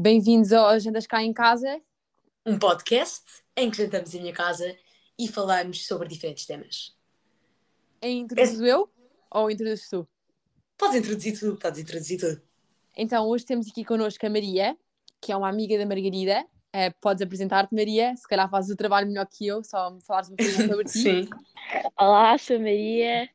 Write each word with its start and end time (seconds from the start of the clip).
Bem-vindos 0.00 0.52
ao 0.52 0.68
Agendas 0.68 1.08
Cá 1.08 1.24
em 1.24 1.32
Casa. 1.32 1.82
Um 2.46 2.56
podcast 2.56 3.24
em 3.56 3.68
que 3.68 3.78
jantamos 3.78 4.14
em 4.14 4.20
minha 4.20 4.32
casa 4.32 4.76
e 5.18 5.26
falamos 5.26 5.84
sobre 5.88 6.06
diferentes 6.06 6.46
temas. 6.46 6.96
Introduzo 8.00 8.64
eu 8.64 8.88
ou 9.28 9.50
introduzes 9.50 9.88
tu? 9.88 10.06
Podes 10.76 10.98
introduzir 10.98 11.36
tudo, 11.36 11.58
podes 11.58 11.80
introduzir 11.80 12.20
tudo. 12.20 12.40
Então, 12.96 13.26
hoje 13.26 13.44
temos 13.44 13.66
aqui 13.68 13.84
connosco 13.84 14.24
a 14.24 14.30
Maria, 14.30 14.78
que 15.20 15.32
é 15.32 15.36
uma 15.36 15.48
amiga 15.48 15.76
da 15.76 15.84
Margarida. 15.84 16.46
Eh, 16.72 16.90
podes 17.00 17.20
apresentar-te, 17.20 17.74
Maria. 17.74 18.14
Se 18.14 18.28
calhar 18.28 18.48
fazes 18.48 18.70
o 18.70 18.76
trabalho 18.76 19.08
melhor 19.08 19.26
que 19.26 19.48
eu, 19.48 19.64
só 19.64 19.90
me 19.90 20.00
falares 20.00 20.28
um 20.28 20.36
bocadinho 20.36 20.68
sobre 20.68 20.84
ti. 20.84 20.98
Sim. 21.02 21.28
Olá, 21.98 22.38
sou 22.38 22.60
Maria, 22.60 23.28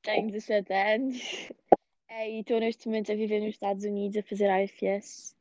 tenho 0.00 0.30
17 0.30 0.72
anos 0.72 1.50
eh, 2.08 2.30
e 2.30 2.40
estou 2.40 2.58
neste 2.58 2.86
momento 2.86 3.12
a 3.12 3.14
viver 3.14 3.40
nos 3.40 3.50
Estados 3.50 3.84
Unidos 3.84 4.16
a 4.16 4.22
fazer 4.22 4.48
AFS. 4.48 5.34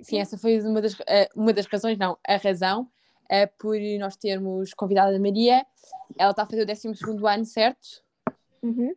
Sim, 0.00 0.18
essa 0.18 0.36
foi 0.36 0.60
uma 0.60 0.80
das, 0.80 0.96
eh, 1.06 1.28
uma 1.34 1.52
das 1.52 1.66
razões, 1.66 1.98
não, 1.98 2.18
a 2.26 2.36
razão, 2.36 2.88
é 3.28 3.46
por 3.46 3.76
nós 3.98 4.16
termos 4.16 4.72
convidado 4.74 5.14
a 5.14 5.18
Maria. 5.18 5.64
Ela 6.18 6.30
está 6.30 6.42
a 6.42 6.46
fazer 6.46 6.62
o 6.62 6.66
12 6.66 6.88
ano, 7.26 7.44
certo? 7.44 8.02
Uhum. 8.62 8.94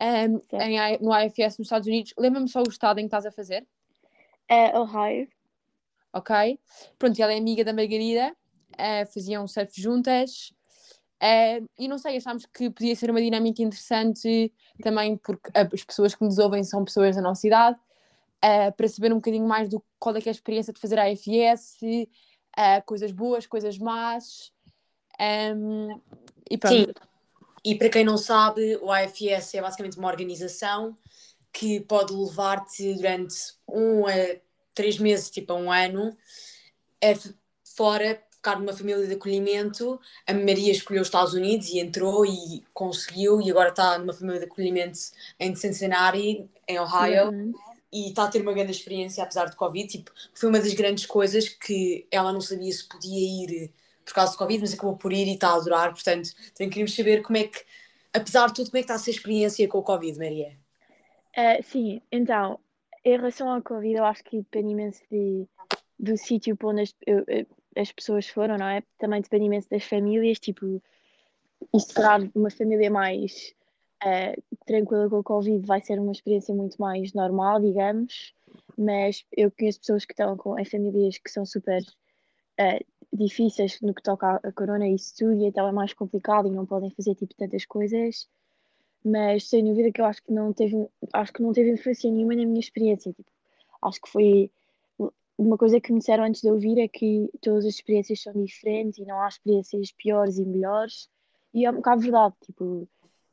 Certo. 0.00 0.60
em 0.60 0.98
no 1.00 1.16
IFS 1.18 1.58
nos 1.58 1.66
Estados 1.66 1.86
Unidos. 1.88 2.12
Lembra-me 2.18 2.48
só 2.48 2.60
o 2.60 2.68
estado 2.68 2.98
em 2.98 3.04
que 3.04 3.06
estás 3.06 3.24
a 3.24 3.30
fazer, 3.32 3.66
É 4.48 4.78
Ohio. 4.78 5.28
ok? 6.12 6.58
Pronto, 6.98 7.18
ela 7.20 7.32
é 7.32 7.38
amiga 7.38 7.64
da 7.64 7.72
Margarida, 7.72 8.34
eh, 8.76 9.06
faziam 9.06 9.46
surf 9.46 9.80
juntas. 9.80 10.52
e 11.78 11.88
não 11.88 11.96
sei, 11.96 12.16
achámos 12.18 12.44
que 12.46 12.68
podia 12.68 12.94
ser 12.94 13.10
uma 13.10 13.20
dinâmica 13.22 13.62
interessante 13.62 14.52
também 14.82 15.16
porque 15.16 15.50
as 15.54 15.84
pessoas 15.84 16.14
que 16.14 16.22
nos 16.24 16.38
ouvem 16.38 16.62
são 16.64 16.84
pessoas 16.84 17.16
da 17.16 17.22
nossa 17.22 17.46
idade, 17.46 17.78
eh, 18.44 18.70
para 18.72 18.88
saber 18.88 19.10
um 19.10 19.16
bocadinho 19.16 19.48
mais 19.48 19.70
do 19.70 19.82
qual 19.98 20.14
é 20.16 20.20
que 20.20 20.28
é 20.28 20.30
a 20.30 20.34
experiência 20.34 20.70
de 20.70 20.78
fazer 20.78 20.98
a 20.98 21.04
AFS, 21.04 21.78
eh, 22.54 22.80
coisas 22.82 23.10
boas, 23.10 23.46
coisas 23.46 23.78
más. 23.78 24.52
ehm, 25.18 25.88
e 26.50 26.58
pronto. 26.58 26.74
Sim. 26.74 26.92
E 27.64 27.74
para 27.76 27.88
quem 27.88 28.04
não 28.04 28.18
sabe, 28.18 28.76
o 28.82 28.92
AFS 28.92 29.54
é 29.54 29.62
basicamente 29.62 29.96
uma 29.96 30.08
organização 30.08 30.94
que 31.50 31.80
pode 31.80 32.12
levar-te 32.12 32.92
durante 32.94 33.34
um 33.66 34.06
a 34.06 34.12
três 34.74 34.98
meses, 34.98 35.30
tipo 35.30 35.52
a 35.52 35.56
um 35.56 35.72
ano, 35.72 36.14
a 37.02 37.32
fora, 37.64 38.22
ficar 38.30 38.58
numa 38.58 38.74
família 38.74 39.06
de 39.06 39.14
acolhimento. 39.14 39.98
A 40.26 40.34
Maria 40.34 40.72
escolheu 40.72 41.00
os 41.00 41.08
Estados 41.08 41.32
Unidos 41.32 41.68
e 41.68 41.78
entrou 41.78 42.26
e 42.26 42.62
conseguiu, 42.74 43.40
e 43.40 43.50
agora 43.50 43.70
está 43.70 43.98
numa 43.98 44.12
família 44.12 44.40
de 44.40 44.46
acolhimento 44.46 44.98
em 45.40 45.54
Cincinnati, 45.54 46.50
em 46.68 46.78
Ohio. 46.78 47.30
Uhum. 47.30 47.54
E 47.94 48.08
está 48.08 48.24
a 48.24 48.28
ter 48.28 48.42
uma 48.42 48.52
grande 48.52 48.72
experiência 48.72 49.22
apesar 49.22 49.46
de 49.46 49.56
Covid. 49.56 49.86
Tipo, 49.86 50.10
foi 50.34 50.48
uma 50.48 50.58
das 50.58 50.74
grandes 50.74 51.06
coisas 51.06 51.48
que 51.48 52.06
ela 52.10 52.32
não 52.32 52.40
sabia 52.40 52.72
se 52.72 52.88
podia 52.88 53.44
ir 53.44 53.72
por 54.04 54.12
causa 54.14 54.32
do 54.32 54.38
Covid, 54.38 54.60
mas 54.60 54.74
acabou 54.74 54.96
por 54.96 55.12
ir 55.12 55.28
e 55.28 55.34
está 55.34 55.50
a 55.50 55.54
adorar. 55.54 55.92
Portanto, 55.92 56.30
também 56.54 56.68
queríamos 56.68 56.94
saber 56.94 57.22
como 57.22 57.38
é 57.38 57.44
que, 57.44 57.64
apesar 58.12 58.48
de 58.48 58.54
tudo, 58.54 58.70
como 58.70 58.78
é 58.78 58.80
que 58.80 58.84
está 58.84 58.94
a 58.94 58.98
ser 58.98 59.12
a 59.12 59.14
experiência 59.14 59.68
com 59.68 59.78
o 59.78 59.82
Covid, 59.82 60.18
Maria? 60.18 60.58
Eh, 61.36 61.62
sim, 61.62 62.00
então, 62.10 62.58
em 63.04 63.16
relação 63.16 63.48
ao 63.48 63.62
Covid, 63.62 63.94
eu 63.94 64.04
acho 64.04 64.24
que 64.24 64.38
depende 64.38 64.70
imenso 64.72 65.02
de, 65.10 65.46
do 65.98 66.16
sítio 66.16 66.56
para 66.56 66.68
onde 66.68 66.82
as, 66.82 66.94
eu- 67.06 67.24
as 67.76 67.92
pessoas 67.92 68.28
foram, 68.28 68.58
não 68.58 68.66
é? 68.66 68.82
Também 68.98 69.20
depende 69.20 69.46
imenso 69.46 69.68
das 69.70 69.84
famílias, 69.84 70.38
tipo, 70.38 70.82
e 71.72 71.80
se 71.80 71.92
calhar 71.92 72.30
uma 72.34 72.50
família 72.50 72.90
mais 72.90 73.54
eh, 74.04 74.36
tranquila 74.66 75.08
com 75.08 75.18
o 75.18 75.24
Covid 75.24 75.66
vai 75.66 75.80
ser 75.80 75.98
uma 75.98 76.12
experiência 76.12 76.54
muito 76.54 76.76
mais 76.80 77.12
normal, 77.12 77.60
digamos, 77.60 78.34
mas 78.76 79.24
eu 79.36 79.50
conheço 79.50 79.80
pessoas 79.80 80.04
que 80.04 80.12
estão 80.12 80.36
com, 80.36 80.58
em 80.58 80.64
famílias 80.64 81.18
que 81.18 81.30
são 81.30 81.44
super 81.46 81.82
eh, 82.58 82.80
difíceis 83.12 83.80
no 83.80 83.94
que 83.94 84.02
toca 84.02 84.40
a 84.42 84.52
corona 84.52 84.86
e 84.86 84.94
isso 84.94 85.14
tudo, 85.16 85.40
e 85.40 85.46
então 85.46 85.66
é 85.68 85.72
mais 85.72 85.92
complicado 85.92 86.48
e 86.48 86.50
não 86.50 86.66
podem 86.66 86.90
fazer 86.90 87.14
tipo 87.14 87.34
tantas 87.34 87.64
coisas, 87.64 88.28
mas 89.04 89.48
sem 89.48 89.64
dúvida 89.64 89.92
que 89.92 90.00
eu 90.00 90.06
acho 90.06 90.22
que 90.22 90.32
não 90.32 90.52
teve, 90.52 90.88
acho 91.12 91.32
que 91.32 91.42
não 91.42 91.52
teve 91.52 91.70
influência 91.70 92.10
nenhuma 92.10 92.34
na 92.34 92.44
minha 92.44 92.60
experiência, 92.60 93.12
tipo, 93.12 93.30
acho 93.82 94.00
que 94.00 94.08
foi 94.08 94.50
uma 95.36 95.58
coisa 95.58 95.80
que 95.80 95.92
me 95.92 95.98
disseram 95.98 96.24
antes 96.24 96.40
de 96.40 96.48
eu 96.48 96.58
vir 96.58 96.78
é 96.78 96.88
que 96.88 97.28
todas 97.40 97.64
as 97.64 97.74
experiências 97.74 98.22
são 98.22 98.32
diferentes 98.32 98.98
e 98.98 99.04
não 99.04 99.20
há 99.20 99.28
experiências 99.28 99.92
piores 99.92 100.38
e 100.38 100.44
melhores, 100.44 101.08
e 101.52 101.64
é 101.64 101.70
um 101.70 101.76
bocado 101.76 102.02
verdade, 102.02 102.34
tipo, 102.44 102.88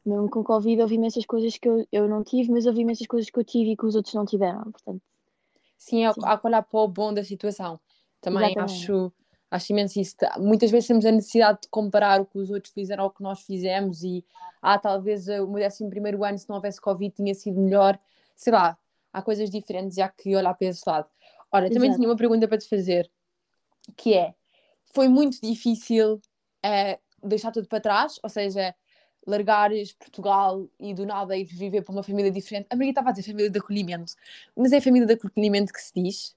mesmo 0.06 0.29
com 0.29 0.39
o 0.39 0.44
Covid 0.44 0.81
houve 0.81 0.95
imensas 0.95 1.25
coisas 1.25 1.57
que 1.57 1.67
eu, 1.67 1.85
eu 1.91 2.07
não 2.07 2.23
tive, 2.23 2.51
mas 2.51 2.66
houve 2.66 2.81
imensas 2.81 3.07
coisas 3.07 3.29
que 3.29 3.39
eu 3.39 3.44
tive 3.44 3.72
e 3.72 3.78
que 3.78 3.85
os 3.85 3.95
outros 3.95 4.13
não 4.13 4.25
tiveram, 4.25 4.63
portanto, 4.72 5.01
Sim, 5.78 6.06
há, 6.06 6.13
Sim. 6.13 6.22
há 6.23 6.38
que 6.38 6.45
olhar 6.45 6.62
para 6.62 6.79
o 6.79 6.88
bom 6.88 7.12
da 7.12 7.23
situação. 7.23 7.79
Também 8.22 8.51
Exatamente. 8.51 8.72
acho, 8.72 9.13
acho 9.50 9.72
imenso 9.72 10.00
isso. 10.00 10.16
Tá- 10.16 10.38
Muitas 10.38 10.69
vezes 10.69 10.88
temos 10.88 11.06
a 11.06 11.12
necessidade 11.12 11.62
de 11.63 11.69
comparar 11.69 12.22
o 12.22 12.25
que 12.25 12.38
os 12.38 12.51
outros 12.51 12.72
fizeram 12.72 13.06
ao 13.06 13.09
que 13.09 13.23
nós 13.23 13.41
fizemos 13.41 14.03
e, 14.03 14.23
ah, 14.62 14.78
talvez 14.78 15.28
eh, 15.28 15.41
o 15.41 15.47
meu 15.47 15.66
11 15.66 15.89
primeiro 15.89 16.23
ano, 16.23 16.38
se 16.38 16.47
não 16.47 16.57
houvesse 16.57 16.79
Covid, 16.79 17.16
tinha 17.16 17.33
sido 17.33 17.59
melhor. 17.59 18.00
Sei 18.35 18.53
lá, 18.53 18.78
há 19.12 19.22
coisas 19.23 19.50
diferentes 19.50 19.97
e 19.97 20.01
há 20.03 20.09
que 20.09 20.35
olhar 20.35 20.53
para 20.53 20.68
esse 20.68 20.83
lado. 20.85 21.09
Ora, 21.51 21.68
também 21.68 21.89
Exato. 21.89 21.95
tinha 22.00 22.09
uma 22.09 22.16
pergunta 22.16 22.47
para 22.47 22.59
te 22.59 22.69
fazer, 22.69 23.09
que 23.97 24.13
é, 24.13 24.35
foi 24.94 25.07
muito 25.07 25.41
difícil 25.41 26.22
eh, 26.63 27.00
deixar 27.23 27.51
tudo 27.51 27.68
para 27.68 27.81
trás? 27.81 28.19
Ou 28.22 28.29
seja, 28.29 28.75
largares 29.25 29.93
Portugal 29.93 30.67
e 30.79 30.93
do 30.93 31.05
nada 31.05 31.37
ir 31.37 31.45
viver 31.45 31.81
para 31.83 31.93
uma 31.93 32.03
família 32.03 32.31
diferente. 32.31 32.67
A 32.69 32.75
Maria 32.75 32.91
estava 32.91 33.09
a 33.09 33.11
dizer 33.11 33.31
família 33.31 33.49
de 33.49 33.59
acolhimento, 33.59 34.13
mas 34.55 34.71
é 34.71 34.81
família 34.81 35.07
de 35.07 35.13
acolhimento 35.13 35.71
que 35.71 35.81
se 35.81 35.93
diz? 35.93 36.35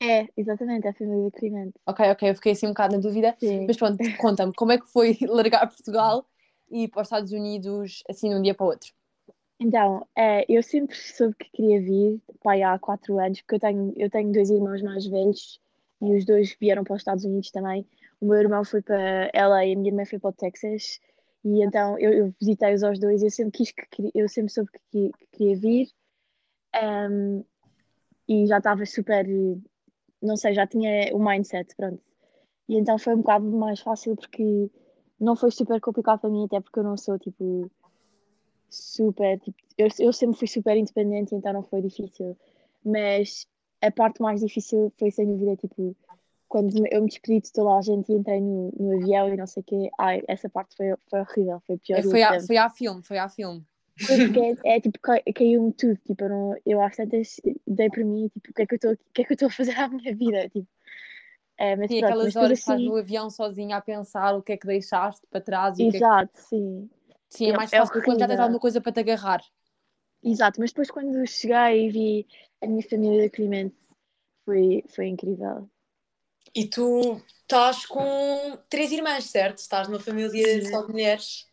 é, 0.00 0.28
exatamente, 0.36 0.86
é 0.86 0.90
a 0.90 0.94
família 0.94 1.30
de 1.30 1.36
acolhimento. 1.36 1.80
Ok, 1.86 2.10
ok, 2.10 2.30
eu 2.30 2.34
fiquei 2.34 2.52
assim 2.52 2.66
um 2.66 2.70
bocado 2.70 2.94
na 2.96 3.00
dúvida. 3.00 3.34
Sim. 3.38 3.66
Mas 3.66 3.76
pronto, 3.76 3.98
conta-me, 4.20 4.52
como 4.54 4.72
é 4.72 4.78
que 4.78 4.86
foi 4.86 5.16
largar 5.28 5.66
Portugal 5.66 6.26
e 6.70 6.84
ir 6.84 6.88
para 6.88 7.02
os 7.02 7.06
Estados 7.06 7.32
Unidos 7.32 8.02
assim 8.08 8.30
de 8.30 8.36
um 8.36 8.42
dia 8.42 8.54
para 8.54 8.64
o 8.64 8.68
outro? 8.68 8.92
Então, 9.58 10.06
eh, 10.16 10.44
eu 10.48 10.62
sempre 10.62 10.96
soube 10.96 11.34
que 11.36 11.50
queria 11.50 11.80
vir, 11.80 12.20
pai, 12.42 12.62
há 12.62 12.78
quatro 12.78 13.18
anos, 13.18 13.40
porque 13.40 13.54
eu 13.54 13.60
tenho, 13.60 13.92
eu 13.96 14.10
tenho 14.10 14.32
dois 14.32 14.50
irmãos 14.50 14.82
mais 14.82 15.06
velhos 15.06 15.60
e 16.02 16.16
os 16.16 16.24
dois 16.24 16.56
vieram 16.60 16.84
para 16.84 16.94
os 16.94 17.00
Estados 17.00 17.24
Unidos 17.24 17.50
também. 17.50 17.86
O 18.20 18.26
meu 18.26 18.36
irmão 18.36 18.64
foi 18.64 18.82
para 18.82 19.30
LA 19.32 19.66
e 19.66 19.72
a 19.72 19.76
minha 19.76 19.90
irmã 19.90 20.04
foi 20.04 20.18
para 20.18 20.30
o 20.30 20.32
Texas. 20.32 21.00
E 21.44 21.62
então 21.62 21.98
eu, 21.98 22.12
eu 22.12 22.34
visitei-os 22.40 22.82
aos 22.82 22.98
dois 22.98 23.22
e 23.22 23.26
eu 23.26 23.30
sempre 23.30 23.58
quis 23.58 23.72
que 23.72 24.10
eu 24.14 24.28
sempre 24.28 24.52
soube 24.52 24.70
que, 24.72 24.80
que- 24.90 25.10
que 25.18 25.26
queria 25.38 25.56
vir. 25.58 25.88
Ahm, 26.74 27.44
e 28.28 28.46
já 28.46 28.58
estava 28.58 28.86
super, 28.86 29.26
não 30.22 30.36
sei, 30.36 30.54
já 30.54 30.66
tinha 30.66 31.14
o 31.14 31.18
mindset, 31.24 31.74
pronto. 31.76 32.00
E 32.68 32.76
então 32.78 32.98
foi 32.98 33.14
um 33.14 33.18
bocado 33.18 33.46
mais 33.46 33.80
fácil 33.80 34.16
porque 34.16 34.70
não 35.20 35.36
foi 35.36 35.50
super 35.50 35.80
complicado 35.80 36.20
para 36.20 36.30
mim, 36.30 36.44
até 36.46 36.60
porque 36.60 36.78
eu 36.80 36.84
não 36.84 36.96
sou 36.96 37.18
tipo 37.18 37.70
super, 38.70 39.38
tipo, 39.40 39.56
eu, 39.78 39.88
eu 39.98 40.12
sempre 40.12 40.38
fui 40.38 40.48
super 40.48 40.76
independente, 40.76 41.34
então 41.34 41.52
não 41.52 41.62
foi 41.62 41.82
difícil. 41.82 42.36
Mas 42.84 43.46
a 43.80 43.90
parte 43.90 44.20
mais 44.20 44.40
difícil 44.40 44.92
foi 44.98 45.10
sem 45.10 45.26
dúvida, 45.26 45.56
tipo, 45.56 45.96
quando 46.54 46.86
eu 46.88 47.02
me 47.02 47.08
despedi 47.08 47.40
de 47.40 47.52
toda 47.52 47.76
a 47.76 47.82
gente 47.82 48.12
e 48.12 48.14
entrei 48.14 48.40
no, 48.40 48.70
no 48.78 48.92
avião 48.94 49.28
e 49.28 49.36
não 49.36 49.46
sei 49.46 49.60
o 49.62 49.64
quê, 49.64 49.90
ai, 49.98 50.22
essa 50.28 50.48
parte 50.48 50.76
foi, 50.76 50.86
foi 51.10 51.20
horrível, 51.20 51.60
foi 51.66 51.74
a 51.74 51.78
pior 51.78 51.98
É, 51.98 52.02
foi, 52.02 52.22
a, 52.22 52.38
foi 52.46 52.56
à 52.56 52.68
filme, 52.70 53.02
foi 53.02 53.18
à 53.18 53.28
filme. 53.28 53.64
Porque 54.06 54.40
é, 54.64 54.76
é, 54.76 54.80
tipo, 54.80 54.98
cai- 55.00 55.22
caiu-me 55.34 55.72
tudo, 55.72 55.96
tipo, 56.06 56.24
eu, 56.24 56.28
não, 56.28 56.54
eu 56.66 56.80
às 56.82 56.96
tantas 56.96 57.40
dei 57.66 57.90
para 57.90 58.04
mim, 58.04 58.28
tipo, 58.28 58.50
o 58.50 58.54
que 58.54 58.62
é 58.62 58.66
que 58.66 58.74
eu 58.86 58.92
é 58.92 59.24
que 59.24 59.32
eu 59.32 59.34
estou 59.34 59.48
a 59.48 59.50
fazer 59.50 59.78
à 59.78 59.88
minha 59.88 60.14
vida, 60.16 60.48
tipo. 60.50 60.68
É, 61.58 61.76
mas 61.76 61.90
Sim, 61.90 61.98
pronto, 61.98 62.18
aquelas 62.18 62.34
mas 62.36 62.36
horas 62.36 62.58
que 62.58 62.62
estás 62.62 62.82
assim, 62.82 62.82
no 62.82 62.96
avião 62.96 63.30
sozinha 63.30 63.76
a 63.76 63.80
pensar 63.80 64.34
o 64.34 64.42
que 64.42 64.52
é 64.52 64.56
que 64.56 64.66
deixaste 64.66 65.26
para 65.30 65.40
trás 65.40 65.78
e 65.78 65.84
o 65.84 65.88
que 65.88 65.98
é 65.98 66.02
que... 66.02 66.08
exato, 66.08 66.40
sim. 66.40 66.90
Sim, 67.28 67.48
é 67.50 67.52
É- 67.52 67.58
mais 67.58 67.72
é 67.78 67.78
fácil 67.78 68.02
quando 68.02 68.18
já 68.20 68.26
tens 68.28 68.40
alguma 68.40 68.58
coisa 68.60 68.80
para 68.80 68.92
te 68.92 69.00
agarrar. 69.00 69.42
Exato, 70.24 70.58
mas 70.60 70.70
depois 70.72 70.90
quando 70.90 71.24
cheguei 71.26 71.86
e 71.86 71.90
vi 71.90 72.26
a 72.62 72.66
minha 72.66 72.82
família 72.88 73.20
de 73.20 73.26
acolhimento, 73.26 73.76
foi, 74.46 74.84
foi 74.94 75.06
incrível. 75.08 75.70
E 76.54 76.66
tu 76.66 77.20
estás 77.42 77.86
com 77.86 78.58
três 78.68 78.90
irmãs, 78.90 79.24
certo? 79.24 79.58
Estás 79.58 79.88
numa 79.88 80.00
família 80.00 80.62
Sim. 80.62 80.70
só 80.70 80.82
de 80.82 80.92
mulheres. 80.92 81.48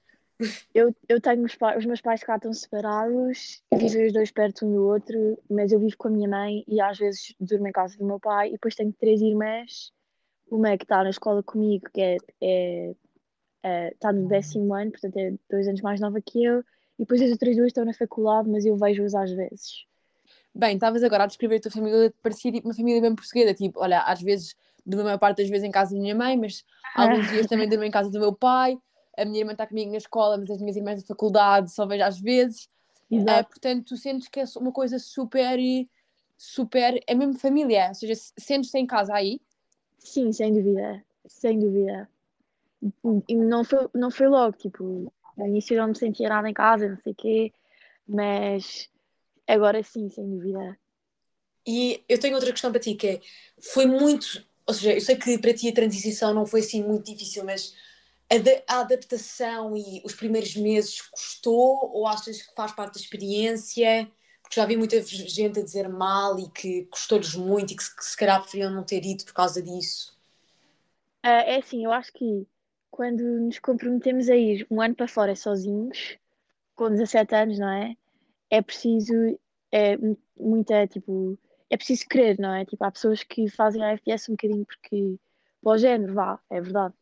Eu, 0.73 0.95
eu 1.07 1.21
tenho 1.21 1.43
os, 1.43 1.55
os 1.77 1.85
meus 1.85 2.01
pais 2.01 2.23
cá 2.23 2.35
estão 2.35 2.51
separados, 2.51 3.61
vivem 3.71 4.07
os 4.07 4.13
dois 4.13 4.31
perto 4.31 4.65
um 4.65 4.73
do 4.73 4.85
outro, 4.87 5.37
mas 5.49 5.71
eu 5.71 5.79
vivo 5.79 5.95
com 5.97 6.07
a 6.07 6.11
minha 6.11 6.27
mãe 6.27 6.63
e 6.67 6.81
às 6.81 6.97
vezes 6.97 7.35
durmo 7.39 7.67
em 7.67 7.71
casa 7.71 7.97
do 7.97 8.05
meu 8.05 8.19
pai. 8.19 8.49
E 8.49 8.51
depois 8.53 8.73
tenho 8.73 8.91
três 8.93 9.21
irmãs, 9.21 9.91
uma 10.49 10.75
que 10.77 10.83
está 10.83 11.03
na 11.03 11.09
escola 11.09 11.43
comigo, 11.43 11.89
que 11.93 12.01
é, 12.01 12.17
é, 12.41 12.95
é- 13.63 13.89
está 13.89 14.11
no 14.11 14.27
décimo 14.27 14.73
ano, 14.73 14.91
portanto 14.91 15.17
é 15.17 15.33
dois 15.49 15.67
anos 15.67 15.81
mais 15.81 15.99
nova 15.99 16.19
que 16.21 16.43
eu, 16.43 16.61
e 16.97 17.03
depois 17.03 17.21
as 17.21 17.31
outras 17.31 17.55
duas 17.55 17.67
estão 17.67 17.85
na 17.85 17.93
faculdade, 17.93 18.49
mas 18.49 18.65
eu 18.65 18.75
vejo-as 18.77 19.13
às 19.13 19.31
vezes. 19.31 19.85
Bem, 20.53 20.75
estavas 20.75 21.03
agora 21.03 21.23
a 21.23 21.27
descrever 21.27 21.57
a 21.57 21.61
tua 21.61 21.71
família, 21.71 22.13
parecia 22.21 22.51
tipo 22.51 22.67
uma 22.67 22.73
família 22.73 23.01
bem 23.01 23.15
portuguesa, 23.15 23.53
tipo, 23.53 23.79
olha, 23.79 24.01
às 24.01 24.21
vezes, 24.21 24.55
uma 24.85 25.03
maior 25.03 25.17
parte 25.17 25.37
das 25.37 25.49
vezes 25.49 25.63
em 25.63 25.71
casa 25.71 25.95
da 25.95 26.01
minha 26.01 26.15
mãe, 26.15 26.37
mas 26.37 26.63
alguns 26.95 27.27
dias 27.29 27.47
também 27.47 27.67
durmo 27.67 27.83
em 27.83 27.91
casa 27.91 28.09
do 28.09 28.19
meu 28.19 28.33
pai, 28.33 28.77
a 29.17 29.25
minha 29.25 29.39
irmã 29.39 29.51
está 29.51 29.67
comigo 29.67 29.91
na 29.91 29.97
escola, 29.97 30.37
mas 30.37 30.49
as 30.49 30.59
minhas 30.59 30.75
irmãs 30.75 31.01
da 31.01 31.07
faculdade 31.07 31.71
só 31.71 31.85
vejo 31.85 32.03
às 32.03 32.19
vezes. 32.19 32.67
Ah, 33.11 33.15
Exato. 33.15 33.49
portanto, 33.49 33.85
tu 33.87 33.97
sentes 33.97 34.27
que 34.27 34.39
é 34.39 34.43
uma 34.57 34.71
coisa 34.71 34.97
super, 34.97 35.59
super. 36.37 37.01
É 37.05 37.13
mesmo 37.13 37.37
família, 37.37 37.89
ou 37.89 37.95
seja, 37.95 38.13
sentes-te 38.37 38.77
em 38.77 38.85
casa 38.87 39.13
aí? 39.13 39.41
Sim, 39.97 40.31
sem 40.31 40.53
dúvida, 40.53 41.03
sem 41.27 41.59
dúvida. 41.59 42.09
E 43.27 43.35
não 43.35 43.63
foi, 43.63 43.87
não 43.93 44.09
foi 44.09 44.27
logo, 44.27 44.57
tipo, 44.57 45.13
no 45.37 45.47
início 45.47 45.75
eu 45.75 45.81
não 45.81 45.89
me 45.89 45.97
sentia 45.97 46.29
nada 46.29 46.49
em 46.49 46.53
casa, 46.53 46.89
não 46.89 46.97
sei 46.97 47.11
o 47.11 47.15
quê, 47.15 47.53
mas 48.07 48.89
agora 49.47 49.83
sim, 49.83 50.09
sem 50.09 50.27
dúvida. 50.27 50.77
E 51.67 52.03
eu 52.09 52.19
tenho 52.19 52.35
outra 52.35 52.51
questão 52.51 52.71
para 52.71 52.79
ti, 52.79 52.95
que 52.95 53.07
é, 53.07 53.21
foi 53.61 53.85
muito, 53.85 54.43
ou 54.65 54.73
seja, 54.73 54.93
eu 54.93 55.01
sei 55.01 55.15
que 55.15 55.37
para 55.37 55.53
ti 55.53 55.69
a 55.69 55.73
transição 55.73 56.33
não 56.33 56.45
foi 56.45 56.61
assim 56.61 56.83
muito 56.83 57.11
difícil, 57.11 57.43
mas 57.43 57.73
a, 58.67 58.79
adaptação 58.79 59.75
e 59.75 60.01
os 60.05 60.13
primeiros 60.13 60.55
meses 60.55 61.01
custou 61.01 61.91
ou 61.93 62.07
achas 62.07 62.41
que 62.41 62.55
faz 62.55 62.71
parte 62.71 62.95
da 62.95 62.99
experiência? 62.99 64.09
Porque 64.41 64.59
já 64.59 64.65
vi 64.65 64.77
muita 64.77 65.01
gente 65.01 65.59
a 65.59 65.63
dizer 65.63 65.89
mal 65.89 66.39
e 66.39 66.49
que 66.49 66.85
custou-lhes 66.85 67.35
muito 67.35 67.73
e 67.73 67.75
que, 67.75 67.95
que 67.95 68.05
se 68.05 68.17
calhar 68.17 68.41
preferiam 68.41 68.71
não 68.71 68.83
ter 68.83 69.05
ido 69.05 69.25
por 69.25 69.33
causa 69.33 69.61
disso. 69.61 70.17
Uh, 71.25 71.45
é 71.45 71.57
assim, 71.57 71.83
eu 71.83 71.91
acho 71.91 72.11
que 72.13 72.47
quando 72.89 73.21
nos 73.21 73.59
comprometemos 73.59 74.29
a 74.29 74.35
ir 74.35 74.65
um 74.69 74.81
ano 74.81 74.95
para 74.95 75.07
fora 75.07 75.35
sozinhos, 75.35 76.17
com 76.75 76.89
17 76.89 77.35
anos, 77.35 77.59
não 77.59 77.69
é? 77.69 77.95
É 78.49 78.61
preciso 78.61 79.13
é, 79.71 79.97
muita, 80.37 80.87
tipo, 80.87 81.37
é 81.71 81.77
preciso 81.77 82.05
querer, 82.07 82.37
não 82.37 82.53
é? 82.53 82.65
Tipo, 82.65 82.83
há 82.83 82.91
pessoas 82.91 83.23
que 83.23 83.49
fazem 83.49 83.81
a 83.81 83.91
FPS 83.93 84.29
um 84.29 84.33
bocadinho 84.33 84.65
porque, 84.65 85.17
para 85.63 85.71
o 85.71 85.77
género, 85.77 86.13
vá, 86.13 86.39
é 86.49 86.59
verdade. 86.59 86.93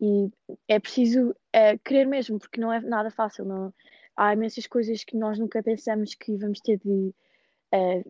E 0.00 0.28
é 0.66 0.80
preciso 0.80 1.34
é, 1.52 1.78
mesmo, 2.04 2.38
porque 2.38 2.60
não 2.60 2.72
é 2.72 2.80
nada 2.80 3.12
fácil. 3.12 3.44
Não, 3.44 3.72
há 4.16 4.32
imensas 4.32 4.66
coisas 4.66 5.04
que 5.04 5.16
nós 5.16 5.38
nunca 5.38 5.62
pensamos 5.62 6.14
que 6.14 6.36
vamos 6.36 6.60
ter 6.60 6.78
de 6.78 7.14
é, 7.72 8.02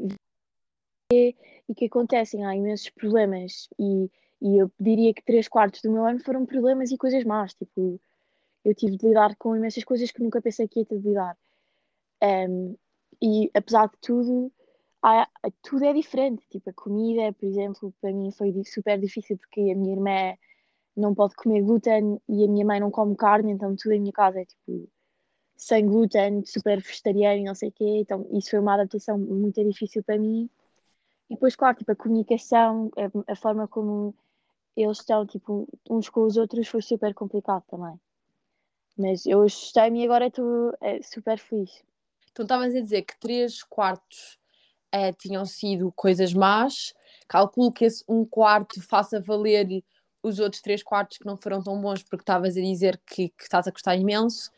ver 1.12 1.36
e 1.68 1.74
que 1.74 1.84
acontecem. 1.84 2.44
Há 2.44 2.56
imensos 2.56 2.88
problemas. 2.88 3.68
E, 3.78 4.10
e 4.40 4.56
eu 4.58 4.72
diria 4.80 5.12
que 5.12 5.22
três 5.22 5.46
quartos 5.46 5.82
do 5.82 5.92
meu 5.92 6.06
ano 6.06 6.20
foram 6.20 6.46
problemas 6.46 6.90
e 6.90 6.96
coisas 6.96 7.22
más. 7.24 7.52
Tipo, 7.52 8.00
eu 8.64 8.74
tive 8.74 8.96
de 8.96 9.06
lidar 9.08 9.36
com 9.36 9.54
imensas 9.54 9.84
coisas 9.84 10.10
que 10.10 10.22
nunca 10.22 10.40
pensei 10.40 10.66
que 10.66 10.80
ia 10.80 10.86
ter 10.86 10.98
de 10.98 11.08
lidar. 11.08 11.36
Um, 12.22 12.74
e 13.20 13.50
apesar 13.54 13.88
de 13.88 13.96
tudo, 14.00 14.50
há, 15.02 15.28
tudo 15.62 15.84
é 15.84 15.92
diferente. 15.92 16.46
Tipo, 16.50 16.70
a 16.70 16.72
comida, 16.72 17.32
por 17.32 17.46
exemplo, 17.46 17.94
para 18.00 18.12
mim 18.12 18.30
foi 18.32 18.52
super 18.64 18.98
difícil 18.98 19.38
porque 19.38 19.60
a 19.60 19.74
minha 19.74 19.94
irmã 19.94 20.36
não 20.96 21.14
pode 21.14 21.34
comer 21.36 21.62
glúten 21.62 22.20
e 22.28 22.44
a 22.44 22.48
minha 22.48 22.66
mãe 22.66 22.80
não 22.80 22.90
come 22.90 23.16
carne, 23.16 23.52
então 23.52 23.74
tudo 23.76 23.92
em 23.92 24.00
minha 24.00 24.12
casa 24.12 24.40
é 24.40 24.44
tipo 24.44 24.88
sem 25.56 25.86
glúten, 25.86 26.44
super 26.46 26.80
vegetariano 26.80 27.40
e 27.40 27.44
não 27.44 27.54
sei 27.54 27.68
o 27.70 27.72
quê, 27.72 27.98
então 28.00 28.26
isso 28.32 28.50
foi 28.50 28.60
uma 28.60 28.74
adaptação 28.74 29.18
muito 29.18 29.62
difícil 29.64 30.04
para 30.04 30.16
mim. 30.18 30.48
E 31.28 31.34
depois, 31.34 31.56
claro, 31.56 31.76
tipo, 31.76 31.90
a 31.92 31.96
comunicação, 31.96 32.90
a, 32.96 33.32
a 33.32 33.36
forma 33.36 33.66
como 33.66 34.14
eles 34.76 34.98
estão, 34.98 35.26
tipo, 35.26 35.68
uns 35.90 36.08
com 36.08 36.22
os 36.22 36.36
outros 36.36 36.68
foi 36.68 36.80
super 36.80 37.12
complicado 37.12 37.64
também. 37.68 38.00
Mas 38.96 39.26
eu 39.26 39.42
assustei-me 39.42 40.00
e 40.00 40.04
agora 40.04 40.28
estou 40.28 40.72
é, 40.80 41.02
super 41.02 41.38
feliz. 41.38 41.82
Então 42.30 42.44
estavas 42.44 42.74
a 42.74 42.80
dizer 42.80 43.02
que 43.02 43.18
três 43.18 43.62
quartos 43.64 44.37
é, 44.92 45.12
tinham 45.12 45.44
sido 45.44 45.92
coisas 45.92 46.32
más, 46.32 46.94
calculo 47.28 47.72
que 47.72 47.84
esse 47.84 48.04
um 48.08 48.24
quarto 48.24 48.80
faça 48.82 49.20
valer 49.20 49.82
os 50.22 50.38
outros 50.38 50.62
três 50.62 50.82
quartos 50.82 51.18
que 51.18 51.26
não 51.26 51.36
foram 51.36 51.62
tão 51.62 51.80
bons 51.80 52.02
porque 52.02 52.22
estavas 52.22 52.56
a 52.56 52.60
dizer 52.60 53.00
que, 53.06 53.28
que 53.28 53.42
estás 53.42 53.66
a 53.66 53.70
gostar 53.70 53.96
imenso. 53.96 54.50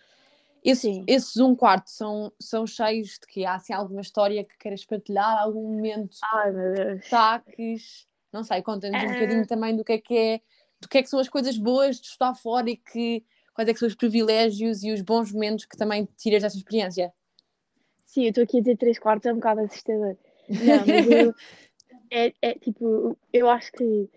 Esse, 0.62 1.02
esses 1.06 1.36
um 1.38 1.56
quarto 1.56 1.90
são, 1.90 2.32
são 2.38 2.66
cheios 2.66 3.18
de 3.18 3.26
que 3.26 3.44
há 3.46 3.54
assim 3.54 3.72
alguma 3.72 4.02
história 4.02 4.44
que 4.44 4.58
queiras 4.58 4.84
partilhar, 4.84 5.38
algum 5.38 5.74
momento 5.74 6.18
Ai, 6.34 6.52
meu 6.52 6.74
Deus. 6.74 7.00
destaques, 7.00 8.06
não 8.32 8.44
sei, 8.44 8.62
conta-nos 8.62 9.02
é... 9.02 9.06
um 9.06 9.12
bocadinho 9.12 9.46
também 9.46 9.74
do 9.74 9.82
que 9.82 9.92
é 9.92 9.98
que 9.98 10.16
é, 10.16 10.40
do 10.80 10.88
que 10.88 10.98
é 10.98 11.02
que 11.02 11.08
são 11.08 11.18
as 11.18 11.28
coisas 11.28 11.56
boas 11.56 11.98
de 11.98 12.08
estar 12.08 12.34
fora 12.34 12.68
e 12.68 12.76
que, 12.76 13.24
quais 13.54 13.68
é 13.68 13.72
que 13.72 13.78
são 13.78 13.88
os 13.88 13.94
privilégios 13.94 14.82
e 14.82 14.92
os 14.92 15.00
bons 15.00 15.32
momentos 15.32 15.64
que 15.64 15.76
também 15.76 16.06
tiras 16.16 16.42
dessa 16.42 16.58
experiência. 16.58 17.12
Sim, 18.10 18.24
eu 18.24 18.30
estou 18.30 18.42
aqui 18.42 18.56
a 18.58 18.60
dizer 18.60 18.76
três 18.76 18.98
quartos, 18.98 19.24
é 19.26 19.32
um 19.32 19.36
bocado 19.36 19.60
assustador. 19.60 20.16
Não, 20.48 20.84
mas 20.84 21.06
eu, 21.06 21.34
é, 22.10 22.32
é 22.42 22.54
tipo, 22.54 23.16
eu 23.32 23.48
acho 23.48 23.70
que 23.70 24.10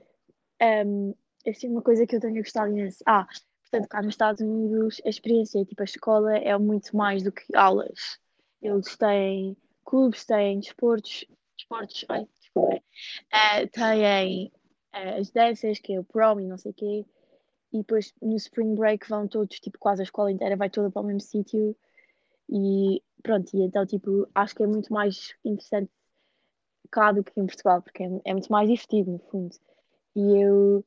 um, 0.88 1.14
assim, 1.48 1.68
uma 1.70 1.82
coisa 1.84 2.08
que 2.08 2.16
eu 2.16 2.20
tenho 2.20 2.42
gostado 2.42 2.72
imenso. 2.72 3.04
Ah, 3.06 3.28
portanto, 3.62 3.88
cá 3.88 4.02
nos 4.02 4.16
Estados 4.16 4.42
Unidos 4.42 5.00
a 5.06 5.10
experiência, 5.10 5.64
tipo, 5.64 5.80
a 5.80 5.86
escola 5.86 6.36
é 6.36 6.58
muito 6.58 6.98
mais 6.98 7.22
do 7.22 7.32
que 7.32 7.56
aulas. 7.56 8.18
Eles 8.64 8.98
têm 8.98 9.56
clubes, 9.86 10.26
têm 10.26 10.60
desportos, 10.60 11.26
desportos, 11.56 12.04
ai, 12.10 12.28
desculpa, 12.42 12.78
uh, 12.78 13.68
têm 13.72 14.52
uh, 14.96 15.20
as 15.20 15.30
danças, 15.30 15.78
que 15.78 15.94
é 15.94 16.00
o 16.00 16.04
prom 16.04 16.40
e 16.40 16.48
não 16.48 16.58
sei 16.58 16.72
o 16.72 16.74
quê, 16.74 17.06
e 17.72 17.78
depois 17.78 18.12
no 18.20 18.36
spring 18.38 18.74
break 18.74 19.08
vão 19.08 19.28
todos, 19.28 19.60
tipo, 19.60 19.78
quase 19.78 20.02
a 20.02 20.06
escola 20.06 20.32
inteira 20.32 20.58
vai 20.58 20.72
toda 20.72 20.90
para 20.90 21.04
o 21.04 21.06
mesmo 21.06 21.22
sítio, 21.22 21.76
e 22.50 23.02
pronto, 23.22 23.56
e 23.56 23.62
então, 23.64 23.86
tipo, 23.86 24.28
acho 24.36 24.56
que 24.56 24.64
é 24.64 24.68
muito 24.68 24.92
mais 24.94 25.34
interessante 25.46 25.90
cá 26.92 27.12
do 27.12 27.24
que 27.24 27.40
em 27.40 27.46
Portugal, 27.46 27.82
porque 27.82 28.04
é, 28.04 28.10
é 28.26 28.34
muito 28.34 28.52
mais 28.52 28.70
divertido, 28.70 29.12
no 29.12 29.20
fundo. 29.20 29.56
E 30.16 30.42
eu 30.42 30.86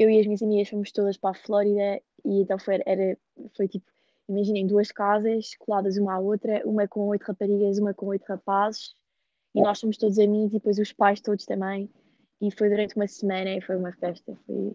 eu 0.00 0.08
e 0.08 0.18
as 0.18 0.26
minhas 0.26 0.42
amigas 0.42 0.68
fomos 0.68 0.92
todas 0.92 1.18
para 1.18 1.30
a 1.30 1.34
Flórida 1.34 2.00
e 2.24 2.40
então 2.40 2.58
foi, 2.58 2.80
era, 2.86 3.18
foi 3.54 3.68
tipo, 3.68 3.84
imaginem, 4.28 4.66
duas 4.66 4.90
casas 4.90 5.54
coladas 5.58 5.98
uma 5.98 6.14
à 6.14 6.18
outra, 6.18 6.62
uma 6.64 6.88
com 6.88 7.06
oito 7.08 7.24
raparigas, 7.24 7.78
uma 7.78 7.92
com 7.92 8.06
oito 8.06 8.24
rapazes, 8.26 8.94
e 9.54 9.60
nós 9.60 9.78
somos 9.78 9.98
todos 9.98 10.18
amigos 10.18 10.52
e 10.52 10.54
depois 10.54 10.78
os 10.78 10.92
pais 10.92 11.20
todos 11.20 11.44
também. 11.44 11.90
E 12.40 12.50
foi 12.50 12.70
durante 12.70 12.96
uma 12.96 13.06
semana 13.06 13.50
e 13.50 13.60
foi 13.60 13.76
uma 13.76 13.92
festa, 13.92 14.34
foi 14.46 14.74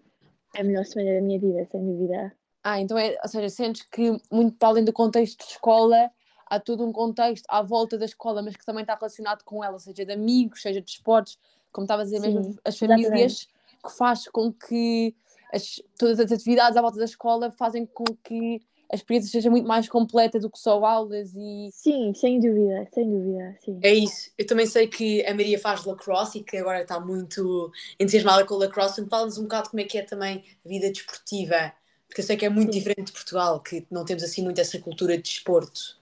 a 0.56 0.64
melhor 0.64 0.86
semana 0.86 1.16
da 1.16 1.22
minha 1.22 1.40
vida, 1.40 1.66
sem 1.72 1.84
dúvida. 1.84 2.32
Ah, 2.68 2.82
então 2.82 2.98
é, 2.98 3.16
ou 3.22 3.30
seja, 3.30 3.48
sentes 3.48 3.84
que 3.84 4.20
muito 4.32 4.58
para 4.58 4.70
além 4.70 4.84
do 4.84 4.92
contexto 4.92 5.46
de 5.46 5.52
escola, 5.52 6.10
há 6.48 6.60
todo 6.60 6.84
um 6.84 6.92
contexto 6.92 7.46
à 7.48 7.62
volta 7.62 7.96
da 7.96 8.06
escola, 8.06 8.42
mas 8.42 8.56
que 8.56 8.66
também 8.66 8.82
está 8.82 8.96
relacionado 8.96 9.44
com 9.44 9.64
ela, 9.64 9.78
seja 9.78 10.04
de 10.04 10.12
amigos, 10.12 10.64
seja 10.64 10.82
de 10.82 10.90
esportes, 10.90 11.38
como 11.72 11.86
estava 11.86 12.02
a 12.02 12.06
dizer 12.06 12.20
mesmo, 12.20 12.44
Sim, 12.44 12.58
as 12.66 12.78
famílias. 12.78 13.06
Exatamente 13.06 13.56
que 13.86 13.96
faz 13.96 14.28
com 14.28 14.52
que 14.52 15.16
as, 15.54 15.82
todas 15.98 16.20
as 16.20 16.32
atividades 16.32 16.76
à 16.76 16.82
volta 16.82 16.98
da 16.98 17.06
escola 17.06 17.52
fazem 17.52 17.86
com 17.86 18.04
que 18.24 18.60
a 18.92 18.96
experiência 18.96 19.32
seja 19.32 19.50
muito 19.50 19.68
mais 19.68 19.88
completa 19.88 20.40
do 20.40 20.50
que 20.50 20.60
só 20.60 20.84
aulas 20.84 21.34
e... 21.36 21.70
Sim, 21.72 22.14
sem 22.14 22.40
dúvida, 22.40 22.88
sem 22.94 23.10
dúvida, 23.10 23.58
sim. 23.64 23.80
É 23.82 23.94
isso. 23.94 24.32
Eu 24.38 24.46
também 24.46 24.66
sei 24.66 24.88
que 24.88 25.26
a 25.26 25.34
Maria 25.34 25.60
faz 25.60 25.86
lacrosse 25.86 26.40
e 26.40 26.44
que 26.44 26.58
agora 26.58 26.82
está 26.82 27.00
muito 27.00 27.72
entusiasmada 28.00 28.46
com 28.46 28.56
o 28.56 28.58
lacrosse. 28.58 29.02
Então 29.02 29.10
fala-nos 29.10 29.38
um 29.38 29.44
bocado 29.44 29.70
como 29.70 29.82
é 29.82 29.86
que 29.86 29.98
é 29.98 30.04
também 30.04 30.44
a 30.64 30.70
vida 30.70 30.92
desportiva, 30.92 31.74
porque 32.08 32.22
eu 32.22 32.26
sei 32.26 32.38
que 32.38 32.46
é 32.46 32.50
muito 32.50 32.74
sim. 32.74 32.80
diferente 32.80 33.08
de 33.08 33.12
Portugal, 33.14 33.60
que 33.60 33.86
não 33.90 34.06
temos 34.06 34.24
assim 34.24 34.44
muito 34.44 34.60
essa 34.62 34.80
cultura 34.80 35.18
de 35.18 35.24
desporto. 35.24 36.00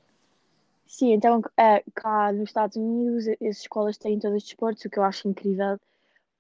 Sim, 0.86 1.14
então 1.14 1.40
uh, 1.40 1.92
cá 1.96 2.32
nos 2.32 2.50
Estados 2.50 2.78
Unidos 2.78 3.28
as 3.28 3.58
escolas 3.58 3.98
têm 3.98 4.20
todos 4.20 4.38
os 4.38 4.44
desportos, 4.44 4.86
o 4.86 4.90
que 4.90 5.00
eu 5.00 5.04
acho 5.04 5.28
incrível 5.28 5.80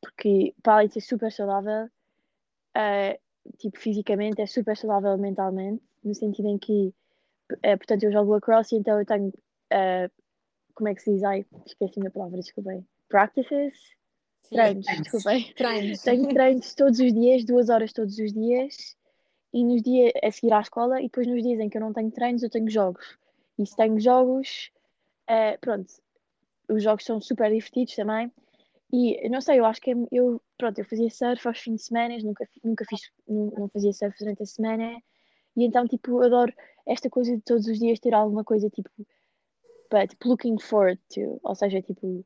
porque 0.03 0.53
para 0.61 0.73
além 0.73 0.87
de 0.87 0.95
ser 0.95 1.01
super 1.01 1.31
saudável, 1.31 1.85
uh, 1.85 3.57
tipo, 3.57 3.79
fisicamente, 3.79 4.41
é 4.41 4.45
super 4.45 4.75
saudável 4.75 5.17
mentalmente, 5.17 5.81
no 6.03 6.13
sentido 6.13 6.49
em 6.49 6.57
que, 6.57 6.93
uh, 7.51 7.77
portanto, 7.77 8.03
eu 8.03 8.11
jogo 8.11 8.33
lacrosse, 8.33 8.75
então 8.75 8.99
eu 8.99 9.05
tenho, 9.05 9.33
como 10.75 10.89
é 10.89 10.93
que 10.95 11.01
se 11.01 11.13
diz? 11.13 11.23
Ai, 11.23 11.45
esqueci 11.65 12.05
a 12.05 12.11
palavra, 12.11 12.37
desculpem. 12.37 12.85
Practices? 13.07 13.73
Sim, 14.43 14.55
treinos, 14.55 14.85
desculpem. 14.85 15.53
Treinos. 15.55 16.01
Tenho 16.01 16.27
treinos 16.27 16.75
todos 16.75 16.99
os 16.99 17.13
dias, 17.13 17.45
duas 17.45 17.69
horas 17.69 17.93
todos 17.93 18.17
os 18.19 18.33
dias, 18.33 18.97
e 19.53 19.63
nos 19.63 19.81
dias 19.83 20.11
a 20.23 20.31
seguir 20.31 20.51
à 20.53 20.61
escola, 20.61 20.99
e 20.99 21.03
depois 21.03 21.27
nos 21.27 21.43
dias 21.43 21.59
em 21.59 21.69
que 21.69 21.77
eu 21.77 21.81
não 21.81 21.93
tenho 21.93 22.09
treinos, 22.09 22.41
eu 22.41 22.49
tenho 22.49 22.69
jogos. 22.69 23.17
E 23.59 23.65
se 23.65 23.75
tenho 23.75 23.99
jogos, 23.99 24.71
pronto, 25.61 25.93
os 26.67 26.81
jogos 26.81 27.05
são 27.05 27.21
super 27.21 27.51
divertidos 27.51 27.95
também, 27.95 28.31
e 28.91 29.29
não 29.29 29.41
sei, 29.41 29.59
eu 29.59 29.65
acho 29.65 29.81
que 29.81 29.91
é, 29.91 29.95
eu, 30.11 30.41
pronto, 30.57 30.79
eu 30.79 30.85
fazia 30.85 31.09
surf 31.09 31.47
aos 31.47 31.59
fins 31.59 31.75
de 31.75 31.83
semana, 31.83 32.17
nunca, 32.23 32.47
nunca 32.63 32.85
fiz, 32.85 33.11
não, 33.27 33.45
não 33.57 33.67
fazia 33.69 33.93
surf 33.93 34.17
durante 34.19 34.43
a 34.43 34.45
semana, 34.45 35.01
e 35.55 35.65
então, 35.65 35.87
tipo, 35.87 36.21
adoro 36.21 36.53
esta 36.87 37.09
coisa 37.09 37.35
de 37.35 37.41
todos 37.41 37.67
os 37.67 37.77
dias 37.77 37.99
ter 37.99 38.13
alguma 38.13 38.43
coisa, 38.43 38.69
tipo, 38.69 38.89
tipo, 40.09 40.27
looking 40.27 40.59
forward 40.59 40.99
to, 41.13 41.39
ou 41.43 41.55
seja, 41.55 41.81
tipo... 41.81 42.25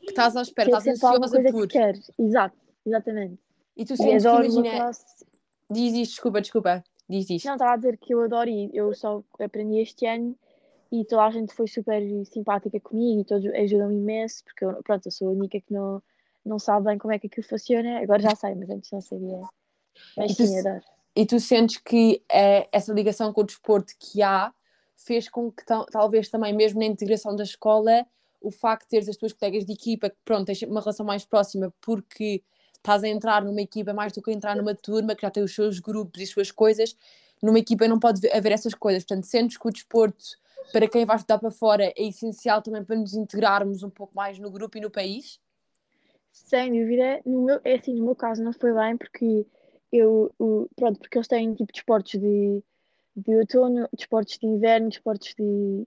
Que 0.00 0.10
estás 0.10 0.36
à 0.36 0.42
espera, 0.42 0.68
estás 0.68 0.86
ansiosa 0.86 1.42
por... 1.50 1.68
Que 1.68 1.78
queres. 1.78 2.10
Exato, 2.18 2.56
exatamente. 2.86 3.38
E 3.76 3.84
tu 3.84 3.96
sentes 3.96 4.24
imagina... 4.24 4.90
Diz 5.70 5.94
isto, 5.94 6.12
desculpa, 6.12 6.40
desculpa, 6.40 6.84
diz 7.08 7.30
isto. 7.30 7.46
Não, 7.46 7.54
estava 7.54 7.72
a 7.72 7.76
dizer 7.76 7.96
que 7.96 8.12
eu 8.12 8.22
adoro 8.22 8.50
e 8.50 8.70
eu 8.74 8.92
só 8.94 9.22
aprendi 9.38 9.78
este 9.78 10.04
ano 10.06 10.36
e 10.90 11.04
toda 11.04 11.24
a 11.24 11.30
gente 11.30 11.54
foi 11.54 11.68
super 11.68 12.02
simpática 12.26 12.80
comigo 12.80 13.20
e 13.20 13.24
todos 13.24 13.46
ajudam 13.46 13.92
imenso, 13.92 14.42
porque 14.44 14.64
eu, 14.64 14.82
pronto, 14.82 15.06
eu 15.06 15.12
sou 15.12 15.28
a 15.28 15.32
única 15.32 15.60
que 15.60 15.72
não, 15.72 16.02
não 16.44 16.58
sabe 16.58 16.86
bem 16.86 16.98
como 16.98 17.14
é 17.14 17.18
que 17.18 17.28
aquilo 17.28 17.46
funciona, 17.46 18.00
agora 18.00 18.20
já 18.20 18.34
sei, 18.34 18.54
mas 18.56 18.68
antes 18.70 18.90
não 18.90 19.00
sabia. 19.00 19.40
Mas 20.16 20.32
sim, 20.32 20.58
adoro. 20.58 20.82
E 21.14 21.26
tu 21.26 21.38
sentes 21.38 21.76
que 21.78 22.22
é, 22.30 22.68
essa 22.72 22.92
ligação 22.92 23.32
com 23.32 23.42
o 23.42 23.44
desporto 23.44 23.92
que 23.98 24.22
há 24.22 24.52
fez 24.96 25.28
com 25.28 25.50
que 25.50 25.64
talvez 25.90 26.28
também, 26.28 26.52
mesmo 26.52 26.80
na 26.80 26.86
integração 26.86 27.34
da 27.34 27.44
escola, 27.44 28.06
o 28.40 28.50
facto 28.50 28.84
de 28.84 28.90
teres 28.90 29.08
as 29.08 29.16
tuas 29.16 29.32
colegas 29.32 29.64
de 29.64 29.72
equipa, 29.72 30.10
que 30.10 30.16
pronto, 30.24 30.46
tens 30.46 30.62
uma 30.62 30.80
relação 30.80 31.04
mais 31.04 31.24
próxima 31.24 31.72
porque 31.80 32.42
estás 32.80 33.04
a 33.04 33.08
entrar 33.08 33.44
numa 33.44 33.60
equipa 33.60 33.92
mais 33.92 34.12
do 34.12 34.22
que 34.22 34.32
entrar 34.32 34.56
numa 34.56 34.74
turma 34.74 35.14
que 35.14 35.22
já 35.22 35.30
tem 35.30 35.42
os 35.42 35.54
seus 35.54 35.78
grupos 35.78 36.20
e 36.20 36.24
as 36.24 36.30
suas 36.30 36.50
coisas, 36.50 36.96
numa 37.42 37.58
equipa 37.58 37.86
não 37.86 37.98
pode 37.98 38.26
haver 38.30 38.52
essas 38.52 38.74
coisas. 38.74 39.04
Portanto, 39.04 39.24
sentes 39.24 39.56
que 39.56 39.68
o 39.68 39.70
desporto, 39.70 40.24
para 40.72 40.88
quem 40.88 41.04
vai 41.04 41.16
estudar 41.16 41.38
para 41.38 41.50
fora, 41.50 41.84
é 41.96 42.08
essencial 42.08 42.62
também 42.62 42.82
para 42.82 42.96
nos 42.96 43.14
integrarmos 43.14 43.82
um 43.82 43.90
pouco 43.90 44.14
mais 44.14 44.38
no 44.38 44.50
grupo 44.50 44.78
e 44.78 44.80
no 44.80 44.90
país? 44.90 45.38
Sem 46.32 46.72
dúvida. 46.72 47.20
No 47.24 47.42
meu, 47.42 47.60
é 47.64 47.74
assim, 47.74 47.94
no 47.94 48.04
meu 48.04 48.16
caso 48.16 48.42
não 48.42 48.52
foi 48.52 48.72
bem 48.72 48.96
porque 48.96 49.46
eu, 49.92 50.32
o, 50.38 50.68
pronto, 50.76 50.98
porque 51.00 51.18
eles 51.18 51.28
têm 51.28 51.54
tipo 51.54 51.72
de 51.72 51.78
esportes 51.78 52.20
de, 52.20 52.62
de 53.16 53.36
outono, 53.36 53.88
desportos 53.92 54.38
de 54.38 54.46
inverno, 54.46 54.88
desportos 54.88 55.34
de 55.34 55.86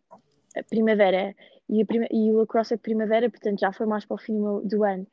primavera 0.69 1.35
e, 1.69 1.81
a 1.81 1.85
e 2.11 2.31
o 2.31 2.37
lacrosse 2.37 2.73
é 2.73 2.77
de 2.77 2.83
primavera, 2.83 3.29
portanto 3.29 3.59
já 3.59 3.71
foi 3.71 3.85
mais 3.85 4.05
para 4.05 4.15
o 4.15 4.17
fim 4.17 4.37
do 4.63 4.83
ano. 4.83 5.07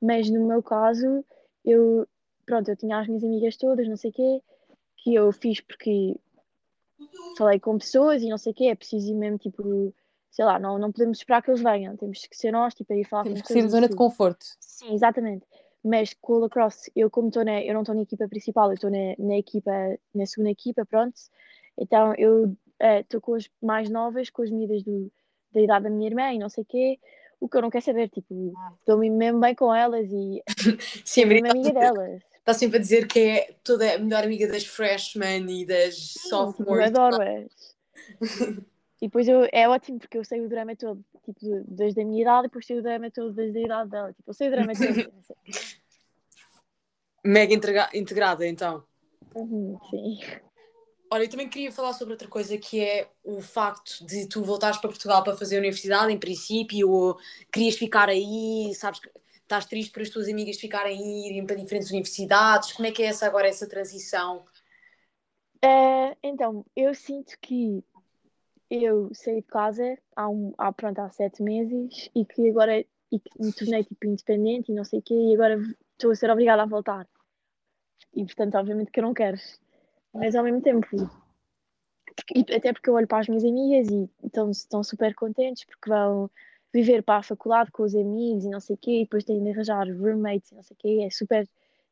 Mas 0.00 0.30
no 0.30 0.46
meu 0.46 0.62
caso, 0.62 1.24
eu, 1.64 2.06
pronto, 2.46 2.68
eu 2.70 2.76
tinha 2.76 2.98
as 2.98 3.06
minhas 3.06 3.24
amigas 3.24 3.56
todas, 3.56 3.88
não 3.88 3.96
sei 3.96 4.10
o 4.10 4.14
quê, 4.14 4.42
que 4.96 5.14
eu 5.14 5.30
fiz 5.32 5.60
porque 5.60 6.16
falei 7.36 7.58
com 7.58 7.78
pessoas 7.78 8.22
e 8.22 8.28
não 8.28 8.38
sei 8.38 8.52
o 8.52 8.54
quê, 8.54 8.64
é 8.66 8.74
preciso 8.74 9.10
ir 9.10 9.14
mesmo, 9.14 9.38
tipo, 9.38 9.94
sei 10.30 10.44
lá, 10.44 10.58
não, 10.58 10.78
não 10.78 10.92
podemos 10.92 11.18
esperar 11.18 11.42
que 11.42 11.50
eles 11.50 11.62
venham, 11.62 11.96
temos 11.96 12.26
que 12.26 12.36
ser 12.36 12.52
nós, 12.52 12.74
tipo, 12.74 12.92
aí 12.92 13.04
falar 13.04 13.24
Temos 13.24 13.40
com 13.40 13.46
que 13.46 13.52
sair 13.52 13.62
da 13.62 13.68
zona 13.68 13.88
de 13.88 13.96
conforto. 13.96 14.44
Sim, 14.60 14.94
exatamente. 14.94 15.46
Mas 15.82 16.14
com 16.14 16.34
o 16.34 16.38
lacrosse, 16.40 16.92
eu 16.94 17.10
como 17.10 17.28
estou 17.28 17.44
na, 17.44 17.62
eu 17.62 17.72
não 17.72 17.80
estou 17.80 17.94
na 17.94 18.02
equipa 18.02 18.28
principal, 18.28 18.68
eu 18.68 18.74
estou 18.74 18.90
na, 18.90 19.14
na 19.18 19.38
equipa, 19.38 19.72
na 20.14 20.26
segunda 20.26 20.50
equipa, 20.50 20.84
pronto. 20.84 21.18
Então 21.78 22.14
eu 22.16 22.54
estou 23.00 23.18
uh, 23.18 23.20
com 23.22 23.34
as 23.34 23.48
mais 23.62 23.88
novas, 23.88 24.28
com 24.28 24.42
as 24.42 24.50
medidas 24.50 24.82
do, 24.82 25.10
da 25.52 25.60
idade 25.60 25.84
da 25.84 25.90
minha 25.90 26.08
irmã 26.08 26.32
e 26.32 26.38
não 26.38 26.50
sei 26.50 26.62
o 26.62 26.66
quê. 26.66 26.98
O 27.40 27.48
que 27.48 27.56
eu 27.56 27.62
não 27.62 27.70
quero 27.70 27.84
saber, 27.84 28.08
tipo, 28.10 28.54
estou-me 28.80 29.08
mesmo 29.10 29.40
bem 29.40 29.54
com 29.54 29.74
elas 29.74 30.06
e 30.12 30.42
Sim, 31.04 31.22
a 31.22 31.26
sou 31.26 31.26
mesmo 31.26 31.46
amiga 31.50 31.72
delas. 31.72 32.22
está 32.38 32.54
sempre 32.54 32.76
a 32.78 32.80
dizer 32.80 33.06
que 33.08 33.18
é 33.18 33.52
toda 33.64 33.94
a 33.94 33.98
melhor 33.98 34.24
amiga 34.24 34.46
das 34.46 34.64
freshmen 34.64 35.48
e 35.62 35.64
das 35.66 35.94
Sim, 35.96 36.18
tipo, 36.18 36.28
sophomores. 36.28 36.92
eu 36.92 37.02
adoro-as. 37.02 37.76
E 39.02 39.06
depois 39.06 39.26
eu, 39.26 39.48
é 39.50 39.66
ótimo 39.66 39.98
porque 39.98 40.18
eu 40.18 40.24
sei 40.24 40.42
o 40.42 40.48
drama 40.48 40.76
todo, 40.76 41.02
tipo, 41.24 41.40
desde 41.66 42.02
a 42.02 42.04
minha 42.04 42.20
idade 42.20 42.40
e 42.40 42.48
depois 42.48 42.66
sei 42.66 42.78
o 42.78 42.82
drama 42.82 43.10
todo 43.10 43.32
desde 43.32 43.58
a 43.58 43.62
idade 43.62 43.90
dela. 43.90 44.12
Tipo, 44.12 44.28
eu 44.30 44.34
sei 44.34 44.48
o 44.48 44.50
drama 44.50 44.72
todo. 44.74 45.12
Mega 47.24 47.54
integra- 47.54 47.88
integrada, 47.94 48.46
então. 48.46 48.84
Uhum, 49.34 49.78
sim. 49.88 50.18
Olha, 51.12 51.24
eu 51.24 51.28
também 51.28 51.48
queria 51.48 51.72
falar 51.72 51.92
sobre 51.92 52.14
outra 52.14 52.28
coisa 52.28 52.56
que 52.56 52.80
é 52.80 53.10
o 53.24 53.40
facto 53.40 54.06
de 54.06 54.28
tu 54.28 54.44
voltares 54.44 54.78
para 54.78 54.90
Portugal 54.90 55.24
para 55.24 55.36
fazer 55.36 55.56
a 55.56 55.58
universidade, 55.58 56.12
em 56.12 56.18
princípio, 56.18 56.88
ou 56.88 57.18
querias 57.52 57.74
ficar 57.74 58.08
aí, 58.08 58.72
sabes 58.74 59.00
estás 59.42 59.66
triste 59.66 59.90
por 59.90 60.02
as 60.02 60.08
tuas 60.08 60.28
amigas 60.28 60.60
ficarem 60.60 60.96
aí, 60.96 61.28
irem 61.28 61.44
para 61.44 61.56
diferentes 61.56 61.90
universidades. 61.90 62.72
Como 62.72 62.86
é 62.86 62.92
que 62.92 63.02
é 63.02 63.06
essa 63.06 63.26
agora, 63.26 63.48
essa 63.48 63.68
transição? 63.68 64.44
Eh, 65.60 66.16
então, 66.22 66.64
eu 66.76 66.94
sinto 66.94 67.36
que 67.40 67.82
eu 68.70 69.10
saí 69.12 69.40
de 69.40 69.48
casa 69.48 69.98
há, 70.14 70.28
um, 70.28 70.54
há, 70.56 70.72
pronto, 70.72 71.00
há 71.00 71.10
sete 71.10 71.42
meses 71.42 72.08
e 72.14 72.24
que 72.24 72.48
agora 72.48 72.78
e 72.78 73.18
que 73.18 73.42
me 73.42 73.52
tornei 73.52 73.82
tipo 73.82 74.06
independente 74.06 74.70
e 74.70 74.74
não 74.76 74.84
sei 74.84 75.00
o 75.00 75.02
quê, 75.02 75.14
e 75.14 75.34
agora 75.34 75.60
estou 75.92 76.12
a 76.12 76.14
ser 76.14 76.30
obrigada 76.30 76.62
a 76.62 76.66
voltar. 76.66 77.08
E 78.14 78.24
portanto, 78.24 78.54
obviamente 78.54 78.92
que 78.92 79.00
eu 79.00 79.04
não 79.04 79.12
quero. 79.12 79.36
Mas 80.12 80.34
ao 80.34 80.44
mesmo 80.44 80.60
tempo, 80.60 80.86
até 82.54 82.72
porque 82.72 82.90
eu 82.90 82.94
olho 82.94 83.06
para 83.06 83.20
as 83.20 83.28
minhas 83.28 83.44
amigas 83.44 83.88
e 83.88 84.08
estão, 84.24 84.50
estão 84.50 84.82
super 84.82 85.14
contentes 85.14 85.64
porque 85.64 85.88
vão 85.88 86.30
viver 86.72 87.02
para 87.02 87.18
a 87.18 87.22
faculdade 87.22 87.70
com 87.70 87.82
os 87.82 87.94
amigos 87.94 88.44
e 88.44 88.48
não 88.48 88.60
sei 88.60 88.74
o 88.74 88.78
quê, 88.78 89.00
e 89.00 89.04
depois 89.04 89.24
têm 89.24 89.42
de 89.42 89.50
arranjar 89.50 89.86
roommates 89.88 90.52
e 90.52 90.54
não 90.54 90.62
sei 90.62 90.74
o 90.74 90.78
quê, 90.78 91.04
é 91.04 91.10
super, 91.10 91.48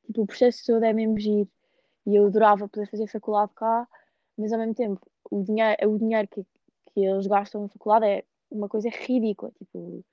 tipo, 0.07 0.23
o 0.23 0.27
processo 0.27 0.65
todo 0.67 0.85
é 0.85 0.93
mesmo 0.93 1.19
giro. 1.19 1.49
E 2.07 2.17
eu 2.17 2.27
adorava 2.27 2.69
poder 2.69 2.89
fazer 2.89 3.07
faculdade 3.09 3.53
cá, 3.55 3.87
mas 4.37 4.53
ao 4.53 4.59
mesmo 4.59 4.75
tempo, 4.75 5.01
o 5.31 5.43
dinheiro, 5.43 5.91
o 5.91 5.99
dinheiro 5.99 6.29
que, 6.29 6.43
que 6.87 7.05
eles 7.05 7.27
gastam 7.27 7.63
na 7.63 7.69
faculdade 7.69 8.07
é 8.07 8.25
uma 8.51 8.69
coisa 8.69 8.89
ridícula, 8.89 9.53
tipo, 9.59 10.05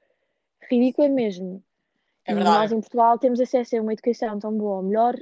ridícula 0.69 1.09
mesmo. 1.09 1.63
É 2.25 2.31
E 2.31 2.35
nós 2.35 2.71
em 2.71 2.79
Portugal 2.81 3.19
temos 3.19 3.39
acesso 3.39 3.77
a 3.77 3.81
uma 3.81 3.93
educação 3.93 4.39
tão 4.39 4.57
boa, 4.57 4.77
ou 4.77 4.83
melhor, 4.83 5.15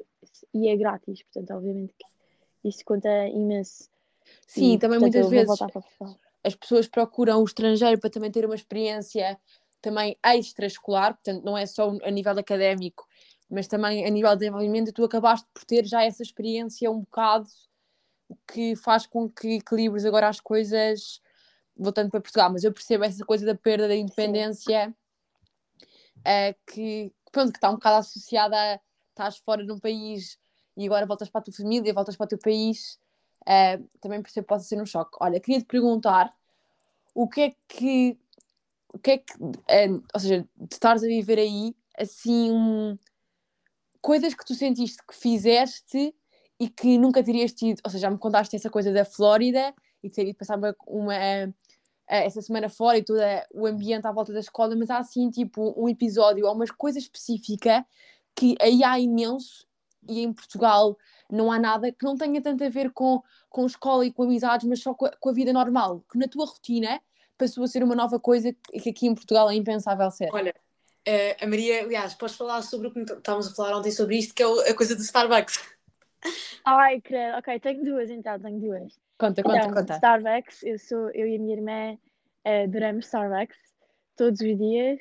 e 0.54 0.70
é 0.70 0.76
grátis, 0.78 1.22
portanto, 1.24 1.52
obviamente 1.58 1.94
que 2.00 2.13
isso 2.64 2.84
conta 2.86 3.28
imenso. 3.28 3.90
Sim, 4.48 4.74
E, 4.74 4.80
também 4.80 5.00
portanto, 5.00 5.24
muitas 5.24 5.30
vezes 5.30 5.60
as 6.44 6.56
pessoas 6.56 6.88
procuram 6.88 7.42
o 7.42 7.46
estrangeiro 7.46 8.00
para 8.00 8.10
também 8.10 8.32
ter 8.32 8.46
uma 8.46 8.56
experiência 8.56 9.40
também 9.82 10.18
extraescolar, 10.26 11.14
portanto 11.14 11.44
não 11.44 11.58
é 11.58 11.66
só 11.66 11.92
a 12.04 12.10
nível 12.10 12.38
académico, 12.38 13.06
mas 13.50 13.68
também 13.68 14.06
a 14.06 14.10
nível 14.10 14.32
de 14.32 14.40
desenvolvimento, 14.40 14.94
tu 14.94 15.04
acabaste 15.04 15.48
por 15.54 15.66
ter 15.66 15.86
já 15.86 16.04
essa 16.04 16.24
experiência 16.24 16.90
um 16.90 17.02
bocado 17.02 17.48
que 18.48 18.76
faz 18.76 19.06
com 19.06 19.30
que 19.30 19.58
equilibres 19.58 20.06
agora 20.06 20.30
as 20.30 20.40
coisas 20.40 21.22
voltando 21.76 22.10
para 22.10 22.22
Portugal, 22.22 22.52
mas 22.52 22.64
eu 22.64 22.72
percebo 22.72 23.04
essa 23.04 23.26
coisa 23.26 23.46
da 23.46 23.56
perda 23.56 23.88
da 23.88 23.96
independência 23.96 24.96
eh, 26.24 26.56
que, 26.68 27.12
pronto, 27.32 27.52
que 27.52 27.58
está 27.58 27.70
um 27.70 27.74
bocado 27.76 27.98
associada 27.98 28.56
a 28.56 28.80
estás 29.10 29.38
fora 29.38 29.66
de 29.66 29.72
um 29.72 29.80
país 29.80 30.40
e 30.78 30.86
agora 30.86 31.06
voltas 31.06 31.30
para 31.30 31.42
a 31.42 31.44
tua 31.44 31.54
família, 31.54 31.94
voltas 31.94 32.16
para 32.16 32.26
o 32.26 32.28
teu 32.28 32.38
país, 32.40 33.00
eh, 33.46 33.80
também 34.02 34.22
percebo 34.22 34.46
que 34.46 34.50
possa 34.50 34.66
ser 34.66 34.82
um 34.82 34.86
choque. 34.86 35.18
Olha, 35.22 35.40
queria 35.40 35.60
te 35.62 35.66
perguntar 35.68 36.34
o 37.16 37.28
que 37.28 37.42
é 37.42 37.56
que 37.68 38.18
o 38.94 39.00
que 39.00 39.12
é 39.12 39.18
que, 39.20 39.34
eh, 39.70 39.90
ou 39.90 40.20
seja, 40.20 40.48
de 40.56 40.74
estares 40.76 41.04
a 41.04 41.08
viver 41.08 41.40
aí, 41.40 41.76
assim, 41.98 42.52
um- 42.52 42.98
coisas 44.02 44.34
que 44.34 44.46
tu 44.46 44.54
sentiste 44.54 44.98
que 45.08 45.16
fizeste 45.16 46.14
e 46.60 46.70
que 46.70 46.98
nunca 46.98 47.24
terias 47.24 47.54
tido, 47.54 47.80
ou 47.84 47.90
seja, 47.92 48.04
já 48.04 48.10
me 48.12 48.18
contaste 48.18 48.56
essa 48.56 48.70
coisa 48.70 48.92
da 48.92 49.06
Flórida 49.06 49.74
e 50.04 50.10
ter 50.10 50.28
ido 50.28 50.38
passar 50.38 50.58
uma, 50.58 50.76
uma, 50.88 51.16
eh, 51.16 51.54
essa 52.08 52.42
semana 52.42 52.70
fora 52.70 52.98
e 52.98 53.04
todo 53.04 53.20
o 53.54 53.66
ambiente 53.66 54.06
à 54.06 54.12
volta 54.12 54.34
da 54.34 54.40
escola, 54.40 54.76
mas 54.76 54.90
há 54.90 54.98
assim, 54.98 55.30
tipo, 55.30 55.74
um 55.78 55.88
episódio 55.90 56.46
ou 56.46 56.54
uma 56.54 56.66
coisa 56.78 57.00
específica 57.00 57.86
que 58.36 58.56
aí 58.62 58.84
há 58.84 59.00
imenso 59.00 59.66
e 60.08 60.22
em 60.22 60.32
Portugal 60.34 60.98
não 61.30 61.52
há 61.52 61.60
nada 61.60 61.92
que 61.92 62.04
não 62.06 62.16
tenha 62.18 62.42
tanto 62.42 62.64
a 62.64 62.70
ver 62.70 62.92
com, 62.92 63.22
com 63.50 63.66
escola 63.66 64.06
e 64.06 64.12
com 64.12 64.24
amizades, 64.24 64.68
mas 64.68 64.82
só 64.82 64.94
com 64.94 65.06
a, 65.06 65.12
com 65.18 65.30
a 65.30 65.34
vida 65.34 65.52
normal, 65.54 66.04
que 66.12 66.18
na 66.18 66.28
tua 66.28 66.46
rotina 66.46 67.02
passou 67.38 67.64
a 67.64 67.68
ser 67.68 67.84
uma 67.84 67.96
nova 67.96 68.20
coisa 68.20 68.54
que, 68.54 68.80
que 68.80 68.90
aqui 68.90 69.08
em 69.08 69.16
Portugal 69.16 69.50
é 69.50 69.56
impensável 69.56 70.10
ser. 70.12 70.30
Olha, 70.32 70.54
eh, 71.06 71.36
a 71.44 71.48
Maria, 71.48 71.84
aliás, 71.84 72.14
podes 72.14 72.36
falar 72.36 72.62
sobre 72.62 72.88
o 72.88 72.92
que 72.94 73.00
estávamos 73.02 73.48
a 73.52 73.56
falar 73.56 73.78
ontem 73.78 73.92
sobre 73.92 74.18
isto, 74.18 74.34
que 74.36 74.44
é 74.44 74.48
o- 74.48 74.60
a 74.60 74.74
coisa 74.76 74.96
do 74.96 75.02
Starbucks. 75.02 75.60
Ai, 76.66 77.02
credo. 77.02 77.38
Ok, 77.38 77.60
tenho 77.60 77.84
duas 77.84 78.10
então, 78.10 78.40
tenho 78.40 78.60
duas. 78.60 79.00
Conta, 79.18 79.44
conta, 79.44 79.58
Então, 79.58 79.74
conta. 79.74 79.94
Starbucks, 79.96 80.64
eu 80.64 80.78
sou, 80.80 81.10
eu 81.12 81.28
e 81.28 81.36
a 81.36 81.40
minha 81.40 81.56
irmã 81.56 81.98
eh, 82.46 82.64
adoramos 82.64 83.06
Starbucks 83.06 83.58
todos 84.16 84.40
os 84.40 84.58
dias, 84.58 85.00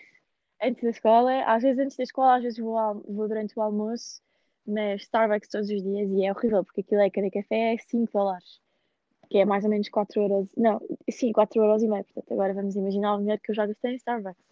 antes 0.63 0.83
da 0.83 0.91
escola, 0.91 1.45
às 1.45 1.63
vezes 1.63 1.79
antes 1.79 1.97
da 1.97 2.03
escola, 2.03 2.37
às 2.37 2.43
vezes 2.43 2.59
vou, 2.59 2.77
vou 3.09 3.29
durante 3.29 3.57
o 3.59 3.63
almoço, 3.63 4.21
mas 4.67 5.03
Starbucks 5.03 5.49
todos 5.49 5.69
os 5.69 5.83
dias 5.83 6.11
e 6.11 6.25
é 6.25 6.33
horrível, 6.33 6.65
porque 6.65 6.81
aquilo 6.83 7.01
é 7.01 7.11
cada 7.11 7.31
café 7.31 7.75
é 7.75 7.79
5 7.79 8.13
dólares, 8.13 8.61
que 9.31 9.39
é 9.39 9.45
mais 9.45 9.65
ou 9.65 9.71
menos 9.71 9.89
4 9.89 10.23
euros, 10.23 10.49
não, 10.57 10.81
sim, 11.11 11.33
4 11.33 11.63
euros 11.63 11.83
e 11.83 11.89
meio, 11.89 12.05
portanto 12.05 12.33
agora 12.33 12.55
vamos 12.55 12.77
imaginar 12.77 13.17
o 13.17 13.19
dinheiro 13.19 13.41
que 13.43 13.51
eu 13.51 13.55
já 13.55 13.67
gastei 13.67 13.93
em 13.93 13.97
Starbucks. 13.97 14.43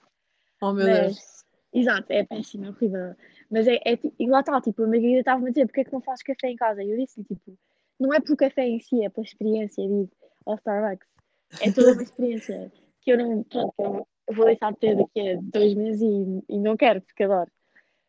Oh 0.63 0.73
meu 0.73 0.87
Deus. 0.87 1.17
Mas, 1.17 1.45
exato, 1.73 2.13
é 2.13 2.25
péssimo, 2.25 2.67
é 2.67 2.69
horrível. 2.71 3.15
Mas 3.51 3.67
é, 3.67 3.77
é 3.85 3.99
e 4.19 4.29
lá 4.29 4.41
está, 4.41 4.61
tipo, 4.61 4.83
a 4.83 4.87
Margarida 4.87 5.21
estava-me 5.21 5.49
a 5.49 5.51
dizer 5.51 5.67
porque 5.67 5.81
é 5.81 5.85
que 5.85 5.93
não 5.93 6.01
fazes 6.01 6.23
café 6.23 6.49
em 6.49 6.57
casa? 6.57 6.83
E 6.83 6.91
eu 6.91 6.97
disse 6.97 7.23
tipo, 7.25 7.57
não 7.99 8.15
é 8.15 8.21
pelo 8.21 8.37
café 8.37 8.67
em 8.67 8.81
si, 8.81 9.05
é 9.05 9.09
pela 9.09 9.25
experiência 9.25 9.87
de 9.87 9.95
ir 9.95 10.09
ao 10.47 10.55
Starbucks. 10.57 11.09
É 11.61 11.73
toda 11.73 11.93
uma 11.93 12.03
experiência 12.03 12.73
que 13.01 13.13
eu 13.13 13.19
não, 13.19 13.43
pronto, 13.43 13.75
eu 13.79 14.35
vou 14.35 14.47
deixar 14.47 14.73
de 14.73 14.79
ter 14.79 14.97
daqui 14.97 15.31
a 15.31 15.39
dois 15.43 15.75
meses 15.75 16.01
e, 16.03 16.45
e 16.49 16.59
não 16.59 16.77
quero, 16.77 17.01
porque 17.01 17.25
adoro. 17.25 17.51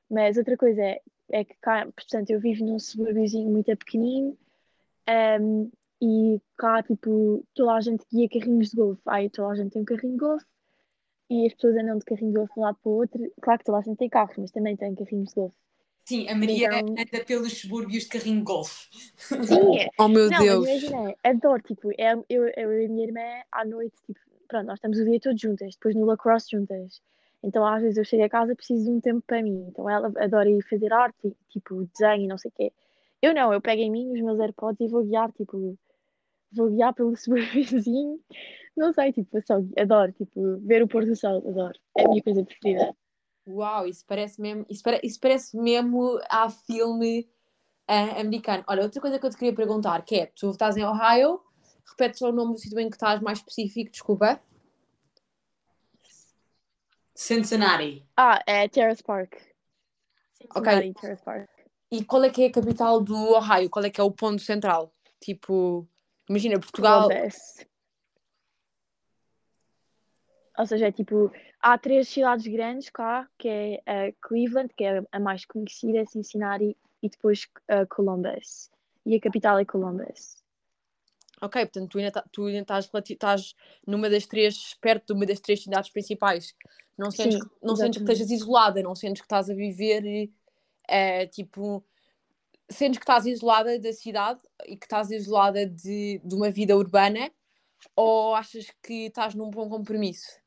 Mas 0.10 0.38
outra 0.38 0.56
coisa 0.58 0.82
é, 0.82 1.02
é 1.32 1.44
que 1.44 1.56
cá, 1.62 1.88
portanto, 1.96 2.30
eu 2.30 2.40
vivo 2.40 2.66
num 2.66 2.80
subúrbiozinho 2.80 3.50
muito 3.50 3.76
pequenino 3.78 4.38
um, 5.40 5.72
e 6.02 6.40
cá, 6.58 6.82
tipo, 6.84 7.44
toda 7.54 7.74
a 7.74 7.82
gente 7.82 8.04
guia 8.12 8.28
carrinhos 8.30 8.70
de 8.70 8.76
golfe. 8.76 9.02
Aí 9.06 9.30
toda 9.30 9.50
a 9.50 9.56
gente 9.56 9.72
tem 9.72 9.82
um 9.82 9.86
carrinho 9.86 10.14
de 10.14 10.20
golfe 10.20 10.46
e 11.30 11.46
as 11.48 11.54
pessoas 11.54 11.76
andam 11.78 11.98
de 11.98 12.06
carrinho 12.06 12.32
de 12.32 12.38
golfe 12.38 12.54
de 12.54 12.60
um 12.60 12.64
lado 12.64 12.78
para 12.82 12.90
o 12.90 12.96
outro. 12.96 13.32
Claro 13.42 13.60
que 13.60 13.66
toda 13.66 13.78
a 13.78 13.82
gente 13.82 13.98
tem 13.98 14.10
carros, 14.10 14.38
mas 14.38 14.52
também 14.52 14.76
tem 14.76 14.96
carrinhos 14.96 15.30
de 15.30 15.36
golfe. 15.36 15.56
Sim, 16.06 16.28
a 16.28 16.36
Maria 16.36 16.68
Então- 16.68 16.96
anda 16.98 17.26
pelos 17.26 17.62
subúrbios 17.62 18.04
de 18.04 18.10
carrinho 18.10 18.40
de 18.40 18.44
golfe. 18.44 18.88
Sim, 19.18 19.78
é. 19.80 19.90
Oh 20.00 20.08
meu 20.08 20.30
Não, 20.30 20.40
Deus. 20.40 20.68
imagina, 20.68 21.16
adoro, 21.24 21.62
tipo, 21.62 21.92
é, 21.98 22.14
eu, 22.28 22.48
eu 22.58 22.82
e 22.82 22.86
a 22.86 22.90
minha 22.90 23.06
irmã 23.06 23.44
à 23.52 23.64
noite, 23.64 23.96
tipo, 24.08 24.20
pronto, 24.48 24.66
nós 24.66 24.78
estamos 24.78 24.98
o 24.98 25.06
dia 25.06 25.20
todo 25.20 25.38
juntas, 25.40 25.76
depois 25.76 25.96
no 25.96 26.06
lacrosse 26.06 26.50
juntas. 26.52 27.00
Então 27.44 27.66
às 27.66 27.82
vezes 27.82 27.98
eu 27.98 28.04
chego 28.04 28.24
a 28.24 28.30
casa 28.30 28.56
preciso 28.56 28.86
de 28.86 28.92
um 28.92 29.02
tempo 29.02 29.24
para 29.26 29.42
mim. 29.42 29.66
Então 29.70 29.90
ela 29.90 30.12
adora 30.18 30.50
ir 30.50 30.62
fazer 30.70 30.94
arte, 30.94 31.28
e, 31.28 31.36
tipo, 31.50 31.86
desenho 31.86 32.24
e 32.24 32.28
não 32.28 32.38
sei 32.38 32.50
o 32.50 32.54
quê. 32.54 32.72
Eu 33.22 33.34
não, 33.34 33.54
eu 33.54 33.62
pego 33.62 33.82
em 33.82 33.92
mim 33.92 34.12
os 34.12 34.22
meus 34.22 34.40
AirPods 34.40 34.80
e 34.82 34.88
vou 34.88 35.04
guiar, 35.04 35.32
tipo, 35.32 35.78
vou 36.52 36.70
guiar 36.70 36.94
pelo 36.94 37.14
vizinho. 37.54 38.20
Não 38.76 38.94
sei, 38.94 39.12
tipo, 39.12 39.42
só 39.46 39.56
adoro, 39.78 40.12
tipo, 40.14 40.58
ver 40.60 40.82
o 40.84 40.88
pôr 40.88 41.06
do 41.06 41.16
sol, 41.16 41.38
adoro. 41.48 41.78
É 41.98 42.06
a 42.06 42.10
minha 42.10 42.24
coisa 42.24 42.44
preferida. 42.44 42.96
Uau, 43.48 43.88
isso 43.88 44.06
parece 44.08 44.40
mesmo, 44.40 44.66
isso, 44.70 44.84
isso 45.04 45.20
parece 45.20 45.58
mesmo 45.58 46.20
a 46.30 46.50
filme 46.50 47.28
uh, 47.90 48.20
americano. 48.20 48.64
Olha, 48.68 48.84
outra 48.84 49.02
coisa 49.02 49.20
que 49.20 49.26
eu 49.26 49.30
te 49.30 49.38
queria 49.38 49.54
perguntar, 49.54 50.04
que 50.04 50.16
é, 50.16 50.26
tu 50.28 50.50
estás 50.52 50.78
em 50.78 50.86
Ohio, 50.86 51.42
repete 51.90 52.20
só 52.20 52.30
o 52.30 52.32
nome 52.32 52.54
do 52.54 52.60
sítio 52.60 52.80
em 52.80 52.90
que 52.90 52.96
estás 52.96 53.20
mais 53.22 53.40
específico, 53.40 53.92
desculpa. 53.92 54.40
Cincinnati. 57.22 58.04
Ah, 58.18 58.42
é 58.48 58.68
Terrace 58.68 59.04
Park. 59.04 59.38
Cincinnati, 60.34 60.90
Ok. 60.90 60.94
Terrace 61.00 61.24
Park. 61.24 61.50
E 61.92 62.04
qual 62.04 62.24
é 62.24 62.32
que 62.32 62.42
é 62.42 62.48
a 62.48 62.52
capital 62.52 63.00
do 63.00 63.16
Ohio? 63.16 63.70
Qual 63.70 63.86
é 63.86 63.92
que 63.92 64.02
é 64.02 64.04
o 64.04 64.10
ponto 64.10 64.42
central? 64.42 64.92
Tipo, 65.20 65.88
imagina, 66.28 66.60
Portugal... 66.60 67.10
Columbus. 67.10 67.68
Ou 70.58 70.66
seja, 70.66 70.88
é 70.88 70.92
tipo, 70.92 71.32
há 71.62 71.78
três 71.78 72.10
cidades 72.10 72.48
grandes 72.48 72.90
cá, 72.90 73.30
que 73.38 73.48
é 73.48 73.82
eh, 73.86 74.14
Cleveland, 74.20 74.74
que 74.76 74.84
é 74.84 75.04
a 75.12 75.20
mais 75.20 75.46
conhecida, 75.46 76.04
Cincinnati, 76.08 76.76
e 77.04 77.10
depois 77.10 77.48
eh, 77.68 77.86
Columbus. 77.86 78.72
E 79.06 79.16
a 79.16 79.22
capital 79.22 79.60
é 79.60 79.66
Columbus. 79.66 80.41
Ok, 81.42 81.60
portanto, 81.62 81.90
tu 81.90 81.98
ainda, 81.98 82.12
tá- 82.12 82.26
tu 82.32 82.46
ainda 82.46 82.60
estás, 82.60 82.90
estás 83.10 83.56
numa 83.86 84.10
das 84.10 84.28
três, 84.28 84.76
perto 84.80 85.08
de 85.08 85.14
uma 85.14 85.26
das 85.26 85.40
três 85.40 85.64
cidades 85.64 85.90
principais. 85.90 86.56
Não 86.98 87.10
sentes, 87.10 87.38
Sim, 87.38 87.40
que, 87.40 87.50
não 87.64 87.76
sentes 87.76 87.98
que 87.98 88.04
estejas 88.04 88.30
isolada, 88.30 88.84
não 88.84 88.94
sentes 88.94 89.22
que 89.22 89.26
estás 89.26 89.50
a 89.50 89.54
viver, 89.56 90.30
eh, 90.88 91.26
tipo, 91.28 91.84
sentes 92.70 93.00
que 93.00 93.04
estás 93.04 93.26
isolada 93.26 93.80
da 93.80 93.92
cidade 93.92 94.40
e 94.66 94.78
que 94.78 94.86
estás 94.86 95.10
isolada 95.10 95.66
de, 95.66 96.22
de 96.24 96.36
uma 96.36 96.52
vida 96.52 96.78
urbana 96.78 97.32
ou 97.96 98.36
achas 98.36 98.68
que 98.84 99.08
estás 99.08 99.34
num 99.34 99.50
bom 99.50 99.68
compromisso? 99.68 100.40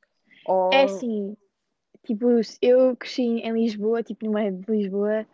Ou... 0.44 0.72
É 0.72 0.84
assim, 0.84 1.36
tipo, 2.04 2.26
eu 2.62 2.96
cresci 2.96 3.22
em 3.22 3.52
Lisboa, 3.52 4.02
tipo, 4.02 4.26
no 4.26 4.32
meio 4.32 4.52
de 4.52 4.70
Lisboa, 4.70 5.26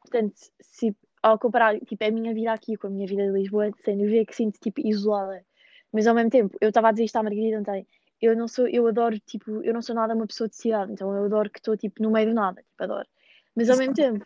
portanto, 0.00 0.34
se, 0.60 0.96
ao 1.22 1.38
comparar, 1.38 1.78
tipo, 1.80 2.04
a 2.04 2.10
minha 2.10 2.34
vida 2.34 2.52
aqui 2.52 2.76
com 2.76 2.86
a 2.88 2.90
minha 2.90 3.06
vida 3.06 3.24
de 3.26 3.32
Lisboa, 3.32 3.70
sem 3.84 3.96
dúvida 3.98 4.24
que 4.26 4.34
sinto, 4.34 4.58
tipo, 4.60 4.80
isolada. 4.86 5.44
Mas 5.92 6.06
ao 6.06 6.14
mesmo 6.14 6.30
tempo, 6.30 6.56
eu 6.60 6.68
estava 6.70 6.88
a 6.88 6.92
dizer 6.92 7.04
isto 7.04 7.16
à 7.16 7.22
Margarida 7.22 7.58
ontem, 7.60 7.86
eu 8.20 8.36
não 8.36 8.48
sou, 8.48 8.68
eu 8.68 8.86
adoro, 8.86 9.18
tipo, 9.20 9.62
eu 9.64 9.74
não 9.74 9.82
sou 9.82 9.94
nada 9.94 10.14
uma 10.14 10.26
pessoa 10.26 10.48
de 10.48 10.56
cidade, 10.56 10.92
então 10.92 11.14
eu 11.14 11.24
adoro 11.24 11.50
que 11.50 11.58
estou, 11.58 11.76
tipo, 11.76 12.02
no 12.02 12.10
meio 12.10 12.28
do 12.28 12.34
nada, 12.34 12.62
tipo, 12.62 12.82
adoro. 12.84 13.08
Mas 13.54 13.68
ao 13.70 13.76
Isso 13.76 13.78
mesmo 13.78 13.94
tempo, 13.94 14.24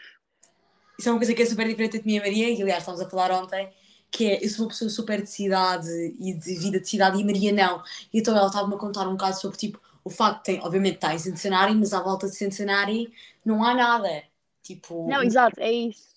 Isso 0.98 1.08
é 1.08 1.12
uma 1.12 1.18
coisa 1.18 1.34
que 1.34 1.42
é 1.42 1.46
super 1.46 1.66
diferente 1.68 1.98
de 1.98 2.06
mim 2.06 2.14
e 2.14 2.18
a 2.18 2.22
Maria, 2.22 2.50
e 2.50 2.62
aliás 2.62 2.80
estávamos 2.82 3.06
a 3.06 3.10
falar 3.10 3.30
ontem, 3.32 3.70
que 4.10 4.26
é, 4.26 4.44
eu 4.44 4.48
sou 4.48 4.64
uma 4.64 4.68
pessoa 4.70 4.88
super 4.90 5.20
de 5.22 5.28
cidade 5.30 5.88
e 6.18 6.34
de 6.34 6.54
vida 6.58 6.80
de 6.80 6.88
cidade 6.88 7.18
e 7.20 7.24
Maria 7.24 7.52
não. 7.52 7.82
E 8.12 8.18
então 8.20 8.36
ela 8.36 8.46
estava-me 8.46 8.74
a 8.74 8.78
contar 8.78 9.06
um 9.08 9.12
bocado 9.12 9.36
sobre, 9.38 9.58
tipo, 9.58 9.80
o 10.04 10.10
facto 10.10 10.38
de, 10.38 10.44
tem, 10.44 10.60
obviamente, 10.64 10.94
está 10.96 11.14
em 11.14 11.18
Cincinnati, 11.18 11.74
mas 11.74 11.92
à 11.92 12.00
volta 12.02 12.28
de 12.28 12.36
Cincinnati 12.36 13.12
não 13.44 13.62
há 13.64 13.74
nada. 13.74 14.24
Tipo, 14.62 14.94
não, 15.04 15.22
exato, 15.22 15.60
é 15.60 15.72
isso. 15.72 16.15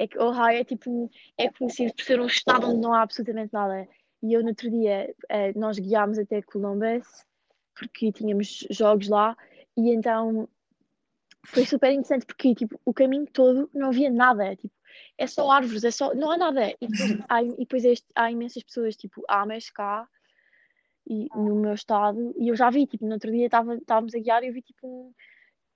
É 0.00 0.06
que 0.08 0.18
Ohio 0.18 0.56
é, 0.60 0.64
tipo, 0.64 1.10
é 1.36 1.50
conhecido 1.50 1.92
por 1.94 2.02
ser 2.02 2.18
um 2.18 2.26
estado 2.26 2.66
onde 2.70 2.80
não 2.80 2.94
há 2.94 3.02
absolutamente 3.02 3.52
nada. 3.52 3.86
E 4.22 4.32
eu, 4.32 4.40
no 4.40 4.48
outro 4.48 4.70
dia, 4.70 5.14
eh, 5.28 5.52
nós 5.54 5.78
guiámos 5.78 6.18
até 6.18 6.40
Columbus, 6.40 7.06
porque 7.78 8.10
tínhamos 8.10 8.66
jogos 8.70 9.08
lá, 9.08 9.36
e 9.76 9.90
então 9.90 10.48
foi 11.44 11.66
super 11.66 11.90
interessante 11.92 12.24
porque 12.24 12.54
tipo, 12.54 12.80
o 12.82 12.94
caminho 12.94 13.26
todo 13.26 13.68
não 13.74 13.88
havia 13.88 14.10
nada, 14.10 14.56
tipo, 14.56 14.74
é 15.18 15.26
só 15.26 15.50
árvores, 15.50 15.84
é 15.84 15.90
só, 15.90 16.14
não 16.14 16.30
há 16.30 16.38
nada. 16.38 16.70
E 16.80 16.86
depois, 16.86 17.10
há, 17.28 17.42
e 17.42 17.56
depois 17.56 17.84
este- 17.84 18.08
há 18.14 18.30
imensas 18.30 18.62
pessoas, 18.62 18.96
tipo, 18.96 19.22
amas 19.28 19.68
cá 19.68 20.08
e, 21.06 21.28
no 21.34 21.56
meu 21.56 21.74
estado, 21.74 22.34
e 22.38 22.48
eu 22.48 22.56
já 22.56 22.70
vi, 22.70 22.86
tipo, 22.86 23.04
no 23.04 23.12
outro 23.12 23.30
dia 23.30 23.46
estávamos 23.46 24.14
a 24.14 24.18
guiar 24.18 24.42
e 24.44 24.48
eu 24.48 24.52
vi 24.54 24.62
tipo 24.62 24.86
um- 24.86 25.12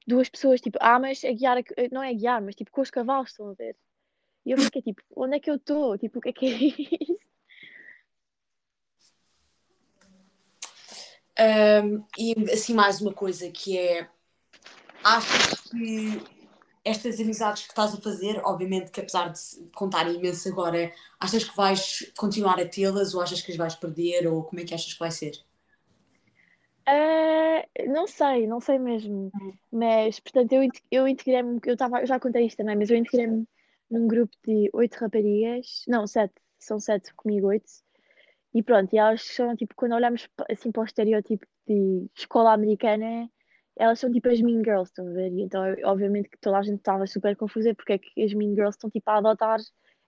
duas 0.07 0.31
pessoas, 0.31 0.63
tipo, 0.63 0.79
amas 0.81 1.23
a 1.25 1.33
guiar, 1.33 1.59
a- 1.59 1.63
não 1.93 2.03
é 2.03 2.09
a 2.09 2.15
guiar, 2.15 2.41
mas 2.43 2.55
tipo 2.55 2.71
com 2.71 2.81
os 2.81 2.91
cavalos, 2.91 3.31
estão 3.31 3.51
a 3.51 3.55
ver? 3.55 3.77
E 4.45 4.53
eu 4.53 4.59
fiquei 4.59 4.83
tipo, 4.83 5.03
onde 5.17 5.37
é 5.37 5.41
que 5.41 5.51
eu 5.51 5.57
estou? 5.57 5.97
Tipo, 5.99 6.19
o 6.19 6.23
que 6.23 6.29
é 6.29 6.33
que 6.33 6.47
é 6.47 6.51
isso? 6.51 7.19
Um, 11.37 12.05
e 12.17 12.35
assim, 12.53 12.75
mais 12.75 13.01
uma 13.01 13.13
coisa 13.13 13.51
que 13.51 13.77
é. 13.77 14.09
Achas 15.03 15.61
que 15.63 16.23
estas 16.85 17.19
amizades 17.19 17.65
que 17.65 17.71
estás 17.71 17.95
a 17.95 18.01
fazer, 18.01 18.41
obviamente 18.45 18.91
que 18.91 19.01
apesar 19.01 19.31
de 19.31 19.39
se 19.39 19.71
contarem 19.75 20.17
imenso 20.17 20.49
agora, 20.49 20.93
achas 21.19 21.45
que 21.45 21.57
vais 21.57 22.13
continuar 22.17 22.61
a 22.61 22.69
tê-las 22.69 23.15
ou 23.15 23.21
achas 23.21 23.41
que 23.41 23.51
as 23.51 23.59
vais 23.59 23.75
perder 23.75 24.27
ou 24.27 24.45
como 24.45 24.61
é 24.61 24.65
que 24.65 24.75
achas 24.75 24.93
que 24.93 24.99
vai 24.99 25.11
ser? 25.11 25.33
Ah, 26.87 27.65
não 27.87 28.07
sei, 28.07 28.47
não 28.47 28.61
sei 28.61 28.79
mesmo. 28.79 29.33
Mas, 29.73 30.21
portanto, 30.21 30.53
eu, 30.53 30.69
eu 30.91 31.09
integrei-me, 31.09 31.59
eu, 31.65 31.77
tava, 31.77 32.01
eu 32.01 32.07
já 32.07 32.21
contei 32.21 32.47
isto 32.47 32.59
também, 32.59 32.77
mas 32.77 32.91
eu 32.91 32.97
integrei-me 32.97 33.47
num 33.95 34.09
grupo 34.09 34.35
de 34.47 34.69
oito 34.73 34.95
raparigas, 34.97 35.85
não, 35.89 36.07
sete, 36.07 36.35
são 36.59 36.79
sete 36.81 37.15
comigo, 37.15 37.49
oito. 37.49 37.71
E 38.53 38.63
pronto, 38.63 38.93
e 38.95 38.99
elas 38.99 39.23
são 39.23 39.57
tipo, 39.57 39.75
quando 39.75 39.95
olhamos 39.95 40.29
assim 40.51 40.71
para 40.71 40.83
o 40.83 40.85
estereótipo 40.85 41.47
de 41.67 42.07
escola 42.17 42.53
americana, 42.53 43.29
elas 43.77 43.99
são 43.99 44.11
tipo 44.11 44.29
as 44.29 44.41
Mean 44.41 44.63
Girls, 44.63 44.91
estão 44.91 45.09
a 45.09 45.13
ver? 45.13 45.33
E 45.33 45.43
então, 45.43 45.63
obviamente, 45.85 46.29
que 46.29 46.39
toda 46.39 46.59
a 46.59 46.63
gente 46.63 46.79
estava 46.79 47.07
super 47.07 47.37
confusa 47.37 47.75
porque 47.75 47.95
é 47.95 47.99
que 47.99 48.23
as 48.23 48.33
Mean 48.33 48.55
Girls 48.55 48.77
estão 48.77 48.91
tipo 48.91 49.11
a 49.11 49.19
adotar 49.19 49.61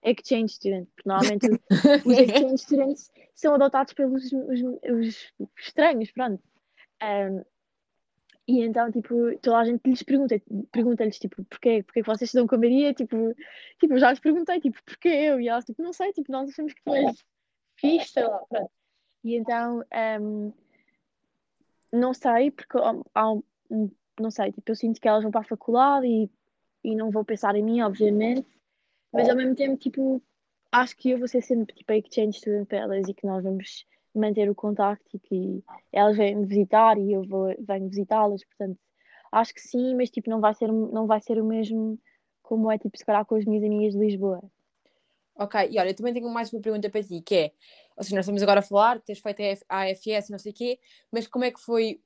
exchange 0.04 0.54
students, 0.54 0.90
porque 0.94 1.08
normalmente 1.08 1.46
os 2.06 2.18
exchange 2.18 2.58
students 2.58 3.10
são 3.34 3.54
adotados 3.54 3.92
pelos 3.92 4.32
os, 4.32 4.62
os 4.90 5.32
estranhos, 5.58 6.10
pronto. 6.12 6.42
Um, 7.02 7.44
e 8.48 8.62
então, 8.62 8.92
tipo, 8.92 9.36
toda 9.38 9.58
a 9.58 9.64
gente 9.64 9.82
lhes 9.84 10.02
pergunta, 10.04 10.40
pergunta-lhes, 10.70 11.18
tipo, 11.18 11.44
porquê, 11.44 11.82
porquê 11.82 12.02
que 12.02 12.06
vocês 12.06 12.32
dão 12.32 12.46
com 12.46 12.54
a 12.54 12.58
Maria? 12.58 12.94
Tipo, 12.94 13.34
tipo, 13.80 13.98
já 13.98 14.10
lhes 14.10 14.20
perguntei, 14.20 14.60
tipo, 14.60 14.78
porquê 14.84 15.08
eu? 15.08 15.40
E 15.40 15.48
elas, 15.48 15.64
tipo, 15.64 15.82
não 15.82 15.92
sei, 15.92 16.12
tipo, 16.12 16.30
nós 16.30 16.48
achamos 16.48 16.72
que 16.72 16.82
tu 16.84 16.94
és 16.94 17.24
fixe, 17.74 18.20
lá, 18.20 18.38
pronto. 18.48 18.70
E 19.24 19.34
então, 19.34 19.82
um, 20.20 20.52
não 21.92 22.14
sei, 22.14 22.52
porque 22.52 22.78
há, 23.14 23.32
um, 23.32 23.42
não 24.20 24.30
sei, 24.30 24.52
tipo, 24.52 24.70
eu 24.70 24.76
sinto 24.76 25.00
que 25.00 25.08
elas 25.08 25.24
vão 25.24 25.32
para 25.32 25.40
a 25.40 25.44
faculdade 25.44 26.06
e, 26.06 26.30
e 26.84 26.94
não 26.94 27.10
vou 27.10 27.24
pensar 27.24 27.56
em 27.56 27.64
mim, 27.64 27.80
obviamente, 27.80 28.46
mas 29.12 29.28
ao 29.28 29.34
mesmo 29.34 29.56
tempo, 29.56 29.76
tipo, 29.76 30.22
acho 30.70 30.96
que 30.96 31.10
eu 31.10 31.18
vou 31.18 31.26
ser 31.26 31.42
sempre, 31.42 31.74
tipo, 31.74 31.92
a 31.92 31.96
exchange 31.96 32.38
student 32.38 32.66
para 32.66 32.78
elas 32.78 33.08
e 33.08 33.14
que 33.14 33.26
nós 33.26 33.42
vamos 33.42 33.84
manter 34.18 34.48
o 34.50 34.54
contacto 34.54 35.16
e 35.16 35.18
que 35.18 35.64
elas 35.92 36.16
vêm 36.16 36.36
me 36.36 36.46
visitar 36.46 36.98
e 36.98 37.12
eu 37.12 37.22
vou, 37.22 37.54
venho 37.58 37.88
visitá-las, 37.88 38.44
portanto, 38.44 38.78
acho 39.32 39.54
que 39.54 39.60
sim, 39.60 39.94
mas, 39.94 40.10
tipo, 40.10 40.30
não 40.30 40.40
vai 40.40 40.54
ser, 40.54 40.70
não 40.72 41.06
vai 41.06 41.20
ser 41.20 41.40
o 41.40 41.44
mesmo 41.44 41.98
como 42.42 42.70
é, 42.70 42.78
tipo, 42.78 42.96
se 42.96 43.04
calhar 43.04 43.24
com 43.24 43.34
as 43.34 43.44
minhas 43.44 43.64
amigas 43.64 43.92
de 43.92 43.98
Lisboa. 43.98 44.42
Ok, 45.38 45.68
e 45.70 45.78
olha, 45.78 45.90
eu 45.90 45.94
também 45.94 46.14
tenho 46.14 46.28
mais 46.30 46.50
uma 46.52 46.62
pergunta 46.62 46.88
para 46.88 47.02
ti, 47.02 47.20
que 47.20 47.34
é, 47.34 47.52
ou 47.96 48.02
seja, 48.02 48.16
nós 48.16 48.24
estamos 48.24 48.42
agora 48.42 48.60
a 48.60 48.62
falar, 48.62 49.00
tens 49.00 49.18
feito 49.18 49.42
a 49.68 49.82
AFS, 49.82 50.30
não 50.30 50.38
sei 50.38 50.52
o 50.52 50.54
quê, 50.54 50.80
mas 51.12 51.26
como 51.26 51.44
é 51.44 51.50
que 51.50 51.60
foi, 51.60 52.00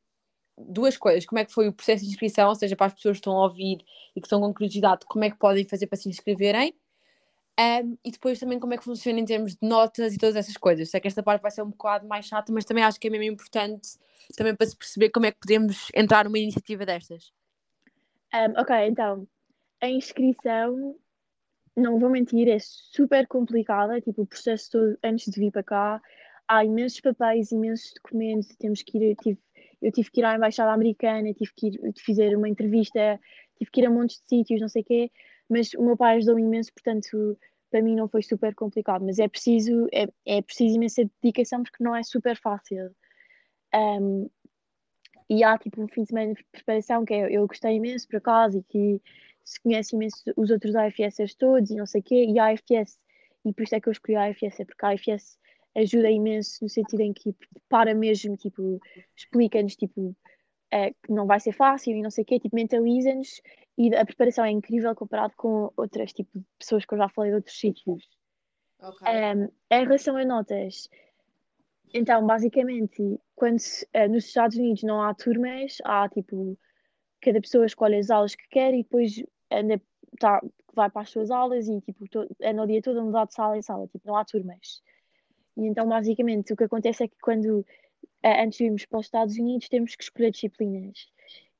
duas 0.58 0.96
coisas, 0.96 1.24
como 1.24 1.38
é 1.38 1.44
que 1.44 1.52
foi 1.52 1.68
o 1.68 1.72
processo 1.72 2.02
de 2.02 2.10
inscrição, 2.10 2.48
ou 2.48 2.54
seja, 2.56 2.74
para 2.74 2.86
as 2.86 2.94
pessoas 2.94 3.16
que 3.16 3.20
estão 3.20 3.36
a 3.36 3.44
ouvir 3.44 3.84
e 4.16 4.20
que 4.20 4.26
estão 4.26 4.40
com 4.40 4.52
curiosidade, 4.52 5.06
como 5.06 5.24
é 5.24 5.30
que 5.30 5.38
podem 5.38 5.64
fazer 5.64 5.86
para 5.86 5.98
se 5.98 6.08
inscreverem, 6.08 6.74
Ahm, 7.60 7.98
e 8.02 8.10
depois 8.10 8.38
também 8.38 8.58
como 8.58 8.72
é 8.72 8.78
que 8.78 8.84
funciona 8.84 9.20
em 9.20 9.24
termos 9.26 9.54
de 9.54 9.68
notas 9.68 10.14
e 10.14 10.18
todas 10.18 10.34
essas 10.34 10.56
coisas. 10.56 10.88
Sei 10.88 10.98
que 10.98 11.06
esta 11.06 11.22
parte 11.22 11.42
vai 11.42 11.50
ser 11.50 11.60
um 11.60 11.68
bocado 11.68 12.08
mais 12.08 12.24
chata, 12.24 12.50
mas 12.50 12.64
também 12.64 12.82
acho 12.82 12.98
que 12.98 13.06
é 13.06 13.10
mesmo 13.10 13.24
importante 13.24 13.98
também 14.34 14.54
para 14.54 14.66
se 14.66 14.74
perceber 14.74 15.10
como 15.10 15.26
é 15.26 15.32
que 15.32 15.40
podemos 15.40 15.88
entrar 15.94 16.24
numa 16.24 16.38
iniciativa 16.38 16.86
destas. 16.86 17.30
Um, 18.32 18.58
ok, 18.58 18.86
então, 18.86 19.28
a 19.82 19.90
inscrição, 19.90 20.96
não 21.76 21.98
vou 21.98 22.08
mentir, 22.08 22.48
é 22.48 22.56
super 22.60 23.26
complicada, 23.26 24.00
tipo, 24.00 24.22
o 24.22 24.26
processo 24.26 24.70
todo 24.70 24.98
antes 25.04 25.30
de 25.30 25.38
vir 25.38 25.50
para 25.50 25.62
cá, 25.62 26.02
há 26.48 26.64
imensos 26.64 27.00
papéis, 27.00 27.52
imensos 27.52 27.92
documentos, 27.94 28.56
temos 28.56 28.82
que 28.82 28.96
ir, 28.96 29.10
eu 29.10 29.16
tive, 29.16 29.38
eu 29.82 29.92
tive 29.92 30.10
que 30.10 30.20
ir 30.20 30.24
à 30.24 30.34
Embaixada 30.34 30.72
Americana, 30.72 31.34
tive 31.34 31.52
que 31.54 31.66
ir 31.66 31.94
fazer 32.06 32.34
uma 32.36 32.48
entrevista, 32.48 33.20
tive 33.58 33.70
que 33.70 33.80
ir 33.82 33.86
a 33.86 33.90
montes 33.90 34.16
de 34.20 34.28
sítios, 34.28 34.60
não 34.62 34.68
sei 34.68 34.80
o 34.80 34.84
quê, 34.84 35.10
mas 35.50 35.74
o 35.74 35.82
meu 35.82 35.96
pai 35.96 36.16
ajudou-me 36.16 36.42
imenso, 36.42 36.72
portanto, 36.72 37.36
para 37.70 37.82
mim 37.82 37.94
não 37.94 38.08
foi 38.08 38.22
super 38.22 38.54
complicado, 38.54 39.04
mas 39.04 39.18
é 39.18 39.28
preciso, 39.28 39.86
é, 39.92 40.06
é 40.26 40.42
preciso 40.42 40.76
imensa 40.76 41.02
dedicação 41.22 41.62
porque 41.62 41.82
não 41.82 41.94
é 41.94 42.02
super 42.02 42.36
fácil. 42.36 42.94
Um, 43.74 44.28
e 45.28 45.44
há 45.44 45.56
tipo 45.56 45.80
um 45.82 45.88
fim 45.88 46.02
de 46.02 46.08
semana 46.08 46.34
de 46.34 46.44
preparação 46.50 47.04
que 47.04 47.14
é, 47.14 47.36
eu 47.36 47.46
gostei 47.46 47.76
imenso 47.76 48.08
por 48.08 48.16
acaso 48.16 48.58
e 48.58 48.62
que 48.64 49.00
se 49.44 49.60
conhece 49.60 49.94
imenso 49.94 50.22
os 50.36 50.50
outros 50.50 50.74
AFS 50.74 51.34
todos 51.38 51.70
e 51.70 51.76
não 51.76 51.86
sei 51.86 52.00
o 52.00 52.04
quê, 52.04 52.26
e 52.28 52.38
a 52.38 52.52
AFS, 52.52 52.98
e 53.44 53.52
por 53.52 53.62
isso 53.62 53.74
é 53.74 53.80
que 53.80 53.88
eu 53.88 53.92
escolhi 53.92 54.16
a 54.16 54.26
AFS, 54.26 54.60
é 54.60 54.64
porque 54.64 54.84
a 54.84 54.90
AFS 54.90 55.38
ajuda 55.76 56.10
imenso 56.10 56.62
no 56.62 56.68
sentido 56.68 57.00
em 57.00 57.12
que 57.12 57.34
para 57.68 57.94
mesmo, 57.94 58.36
tipo, 58.36 58.80
explica-nos, 59.16 59.76
tipo, 59.76 60.16
é, 60.70 60.90
que 60.92 61.12
não 61.12 61.26
vai 61.26 61.40
ser 61.40 61.52
fácil 61.52 61.96
e 61.96 62.02
não 62.02 62.10
sei 62.10 62.22
o 62.22 62.26
quê, 62.26 62.38
tipo, 62.38 62.54
mentaliza-nos 62.56 63.40
e 63.76 63.94
a 63.94 64.04
preparação 64.04 64.44
é 64.44 64.50
incrível 64.50 64.94
comparado 64.94 65.34
com 65.36 65.72
outras, 65.76 66.12
tipo, 66.12 66.44
pessoas 66.58 66.84
que 66.84 66.94
eu 66.94 66.98
já 66.98 67.08
falei 67.08 67.30
de 67.30 67.36
outros 67.36 67.58
sítios. 67.58 68.08
Ok. 68.80 69.06
Um, 69.06 69.48
em 69.70 69.84
relação 69.84 70.16
a 70.16 70.24
notas, 70.24 70.88
Então, 71.92 72.24
basicamente, 72.26 73.20
quando 73.34 73.58
eh, 73.92 74.08
nos 74.08 74.26
Estados 74.26 74.56
Unidos 74.56 74.82
não 74.82 75.02
há 75.02 75.12
turmas, 75.14 75.78
há 75.84 76.08
tipo, 76.08 76.56
cada 77.20 77.40
pessoa 77.40 77.66
escolhe 77.66 77.96
as 77.96 78.10
aulas 78.10 78.34
que 78.34 78.46
quer 78.48 78.72
e 78.74 78.82
depois 78.82 79.22
anda, 79.50 79.80
tá, 80.18 80.40
vai 80.74 80.88
para 80.90 81.02
as 81.02 81.10
suas 81.10 81.30
aulas 81.30 81.68
e 81.68 81.80
tipo, 81.80 82.08
to, 82.08 82.28
anda 82.42 82.62
o 82.62 82.66
dia 82.66 82.80
todo 82.82 83.00
a 83.00 83.04
mudar 83.04 83.26
de 83.26 83.34
sala 83.34 83.56
em 83.58 83.62
sala, 83.62 83.86
tipo, 83.88 84.06
não 84.06 84.16
há 84.16 84.24
turmas. 84.24 84.82
E 85.56 85.66
então, 85.66 85.88
basicamente, 85.88 86.52
o 86.52 86.56
que 86.56 86.64
acontece 86.64 87.04
é 87.04 87.08
que 87.08 87.16
quando, 87.20 87.66
eh, 88.22 88.42
antes 88.42 88.58
de 88.58 88.64
irmos 88.64 88.84
para 88.86 88.98
os 89.00 89.06
Estados 89.06 89.36
Unidos, 89.36 89.68
temos 89.68 89.94
que 89.96 90.02
escolher 90.04 90.30
disciplinas. 90.30 91.08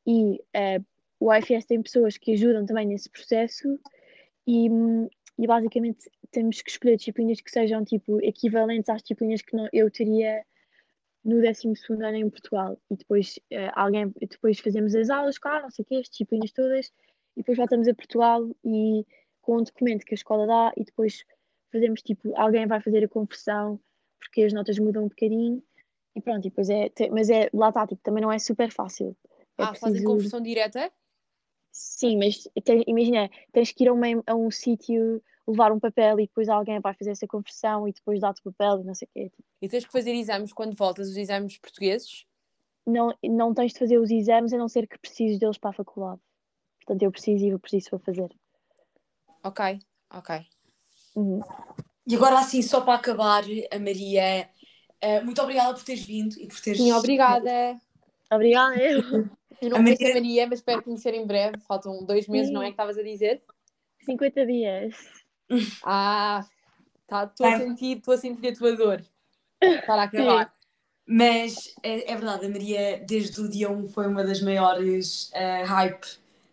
E 0.06 0.40
eh, 0.54 0.80
o 1.18 1.32
IFS 1.34 1.66
tem 1.66 1.82
pessoas 1.82 2.16
que 2.18 2.32
ajudam 2.32 2.64
também 2.66 2.86
nesse 2.86 3.10
processo 3.10 3.78
e, 4.46 4.70
hum, 4.70 5.08
e 5.38 5.46
basicamente 5.46 6.10
temos 6.30 6.62
que 6.62 6.70
escolher 6.70 6.96
disciplinas 6.96 7.40
que 7.40 7.50
sejam 7.50 7.84
tipo 7.84 8.20
equivalentes 8.22 8.88
às 8.88 9.02
disciplinas 9.02 9.42
que 9.42 9.54
não- 9.56 9.68
eu 9.72 9.90
teria 9.90 10.44
no 11.24 11.40
12 11.42 11.92
ano 12.02 12.16
em 12.16 12.30
Portugal. 12.30 12.78
E 12.90 12.96
depois 12.96 13.38
eh, 13.50 13.70
alguém, 13.74 14.12
depois 14.20 14.58
fazemos 14.58 14.94
as 14.94 15.10
aulas 15.10 15.38
cá, 15.38 15.60
não 15.62 15.70
sei 15.70 15.82
o 15.82 15.86
quê, 15.86 15.96
as 15.96 16.08
disciplinas 16.08 16.50
todas, 16.52 16.86
e 17.36 17.40
depois 17.40 17.58
voltamos 17.58 17.88
a 17.88 17.94
Portugal 17.94 18.48
e 18.64 19.04
com 19.42 19.58
um 19.58 19.62
documento 19.62 20.04
que 20.04 20.14
a 20.14 20.16
escola 20.16 20.46
dá 20.46 20.72
e 20.76 20.84
depois 20.84 21.24
fazemos 21.72 22.02
tipo, 22.02 22.34
alguém 22.36 22.66
vai 22.66 22.80
fazer 22.80 23.04
a 23.04 23.08
conversão 23.08 23.80
porque 24.18 24.42
as 24.42 24.52
notas 24.52 24.78
mudam 24.78 25.04
um 25.04 25.08
bocadinho 25.08 25.62
e 26.14 26.20
pronto, 26.20 26.46
e 26.46 26.50
depois 26.50 26.68
é, 26.70 26.88
te- 26.88 27.10
mas 27.10 27.30
é, 27.30 27.48
lá 27.52 27.68
está, 27.68 27.86
tipo, 27.86 28.00
também 28.02 28.22
não 28.22 28.32
é 28.32 28.38
super 28.38 28.70
fácil. 28.72 29.16
É 29.58 29.62
ah, 29.62 29.66
fazem 29.68 29.80
preciso- 29.92 30.04
conversão 30.04 30.40
direta? 30.40 30.90
Sim, 31.72 32.18
mas 32.18 32.48
tem- 32.64 32.84
imagina, 32.86 33.30
tens 33.52 33.70
que 33.72 33.84
ir 33.84 33.88
a, 33.88 33.92
uma- 33.92 34.22
a 34.26 34.34
um 34.34 34.50
sítio, 34.50 35.22
levar 35.46 35.72
um 35.72 35.78
papel 35.80 36.18
e 36.20 36.26
depois 36.26 36.48
alguém 36.48 36.80
vai 36.80 36.94
fazer 36.94 37.10
essa 37.12 37.26
conversão 37.26 37.86
e 37.88 37.92
depois 37.92 38.20
dá-te 38.20 38.40
o 38.44 38.52
papel 38.52 38.80
e 38.80 38.84
não 38.84 38.94
sei 38.94 39.06
o 39.06 39.10
quê. 39.12 39.24
Tipo, 39.30 39.44
E 39.62 39.68
tens 39.68 39.84
que 39.84 39.92
fazer 39.92 40.12
exames 40.12 40.52
quando 40.52 40.74
voltas, 40.76 41.08
os 41.08 41.16
exames 41.16 41.58
portugueses? 41.58 42.24
não, 42.86 43.14
não 43.22 43.54
tens 43.54 43.72
de 43.72 43.78
fazer 43.78 43.98
os 43.98 44.10
exames 44.10 44.52
a 44.52 44.58
não 44.58 44.68
ser 44.68 44.88
que 44.88 44.98
precises 44.98 45.38
deles 45.38 45.58
para 45.58 45.70
a 45.70 45.74
faculdade. 45.74 46.20
Portanto, 46.78 47.02
eu 47.02 47.12
preciso 47.12 47.44
e 47.44 47.50
eu 47.50 47.58
preciso 47.58 47.90
vou 47.92 48.00
fazer. 48.00 48.34
Ok, 49.44 49.78
ok. 50.10 50.46
Uhum. 51.14 51.40
E 52.06 52.16
agora, 52.16 52.38
assim, 52.40 52.62
só 52.62 52.80
para 52.80 52.94
acabar, 52.94 53.44
a 53.70 53.78
Maria, 53.78 54.48
eh, 55.00 55.20
muito 55.22 55.40
obrigada 55.42 55.74
por 55.74 55.82
teres 55.82 56.04
vindo 56.04 56.34
e 56.40 56.46
por 56.46 56.60
teres. 56.60 56.80
Sim, 56.80 56.92
obrigada. 56.92 57.78
Obrigada, 58.32 58.76
eu. 58.76 59.28
Eu 59.60 59.68
não 59.70 59.76
A 59.78 59.82
conheço 59.82 60.02
a 60.02 60.06
Maria- 60.06 60.14
Maria, 60.14 60.46
mas 60.46 60.58
espero 60.60 60.82
conhecer 60.82 61.12
em 61.14 61.26
breve. 61.26 61.58
Faltam 61.68 62.04
dois 62.04 62.26
meses, 62.28 62.50
não 62.52 62.62
é 62.62 62.66
que 62.66 62.70
estavas 62.72 62.96
a 62.96 63.02
dizer? 63.02 63.42
50 64.04 64.46
dias. 64.46 64.94
Ah, 65.84 66.46
tá, 67.06 67.24
estou 67.24 67.46
a 67.46 67.50
Vai. 67.50 67.58
sentir, 67.58 67.98
estou 67.98 68.14
a 68.14 68.16
sentir 68.16 68.48
a 68.48 68.54
tua 68.54 68.76
dor. 68.76 69.04
Para 69.86 70.04
acabar. 70.04 70.52
Mas 71.06 71.74
é, 71.82 72.12
é 72.12 72.14
verdade, 72.14 72.46
a 72.46 72.48
Maria, 72.48 73.04
desde 73.06 73.40
o 73.40 73.48
dia 73.50 73.68
1, 73.70 73.88
foi 73.88 74.06
uma 74.06 74.22
das 74.24 74.40
maiores 74.40 75.30
eh, 75.34 75.64
hype, 75.64 76.06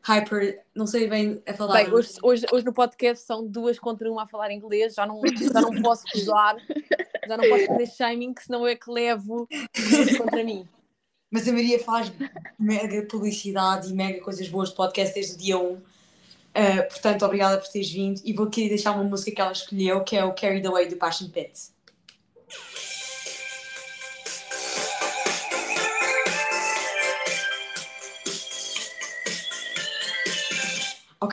hyper, 0.08 0.64
não 0.74 0.88
sei 0.88 1.08
bem 1.08 1.42
a 1.46 1.54
falar. 1.54 1.84
Bem, 1.84 1.94
hoje, 1.94 2.14
hoje, 2.24 2.46
hoje 2.52 2.66
no 2.66 2.74
podcast 2.74 3.26
são 3.26 3.46
duas 3.46 3.78
contra 3.78 4.10
uma 4.10 4.24
a 4.24 4.28
falar 4.28 4.52
inglês, 4.52 4.94
já 4.94 5.06
não, 5.06 5.22
já 5.26 5.62
não 5.62 5.82
posso 5.82 6.06
usar, 6.16 6.56
já 7.28 7.36
não 7.36 7.50
posso 7.50 7.66
fazer 7.66 7.88
shaming, 7.88 8.34
senão 8.40 8.62
eu 8.62 8.68
é 8.68 8.76
que 8.76 8.90
levo 8.90 9.48
contra 10.18 10.44
mim. 10.44 10.68
Mas 11.30 11.46
a 11.46 11.52
Maria 11.52 11.78
faz 11.78 12.12
mega 12.58 13.06
publicidade 13.06 13.92
e 13.92 13.94
mega 13.94 14.22
coisas 14.22 14.48
boas 14.48 14.70
de 14.70 14.76
podcast 14.76 15.14
desde 15.14 15.34
o 15.34 15.38
dia 15.38 15.58
1. 15.58 15.82
Eh, 16.54 16.82
portanto, 16.84 17.26
obrigada 17.26 17.58
por 17.58 17.68
teres 17.68 17.92
vindo. 17.92 18.22
E 18.24 18.32
vou 18.32 18.48
querer 18.48 18.70
deixar 18.70 18.94
uma 18.94 19.04
música 19.04 19.32
que 19.32 19.42
ela 19.42 19.52
escolheu, 19.52 20.04
que 20.06 20.16
é 20.16 20.24
o 20.24 20.34
Carried 20.34 20.66
Away 20.66 20.88
do 20.88 20.96
Passion 20.96 21.28
Pit. 21.28 21.52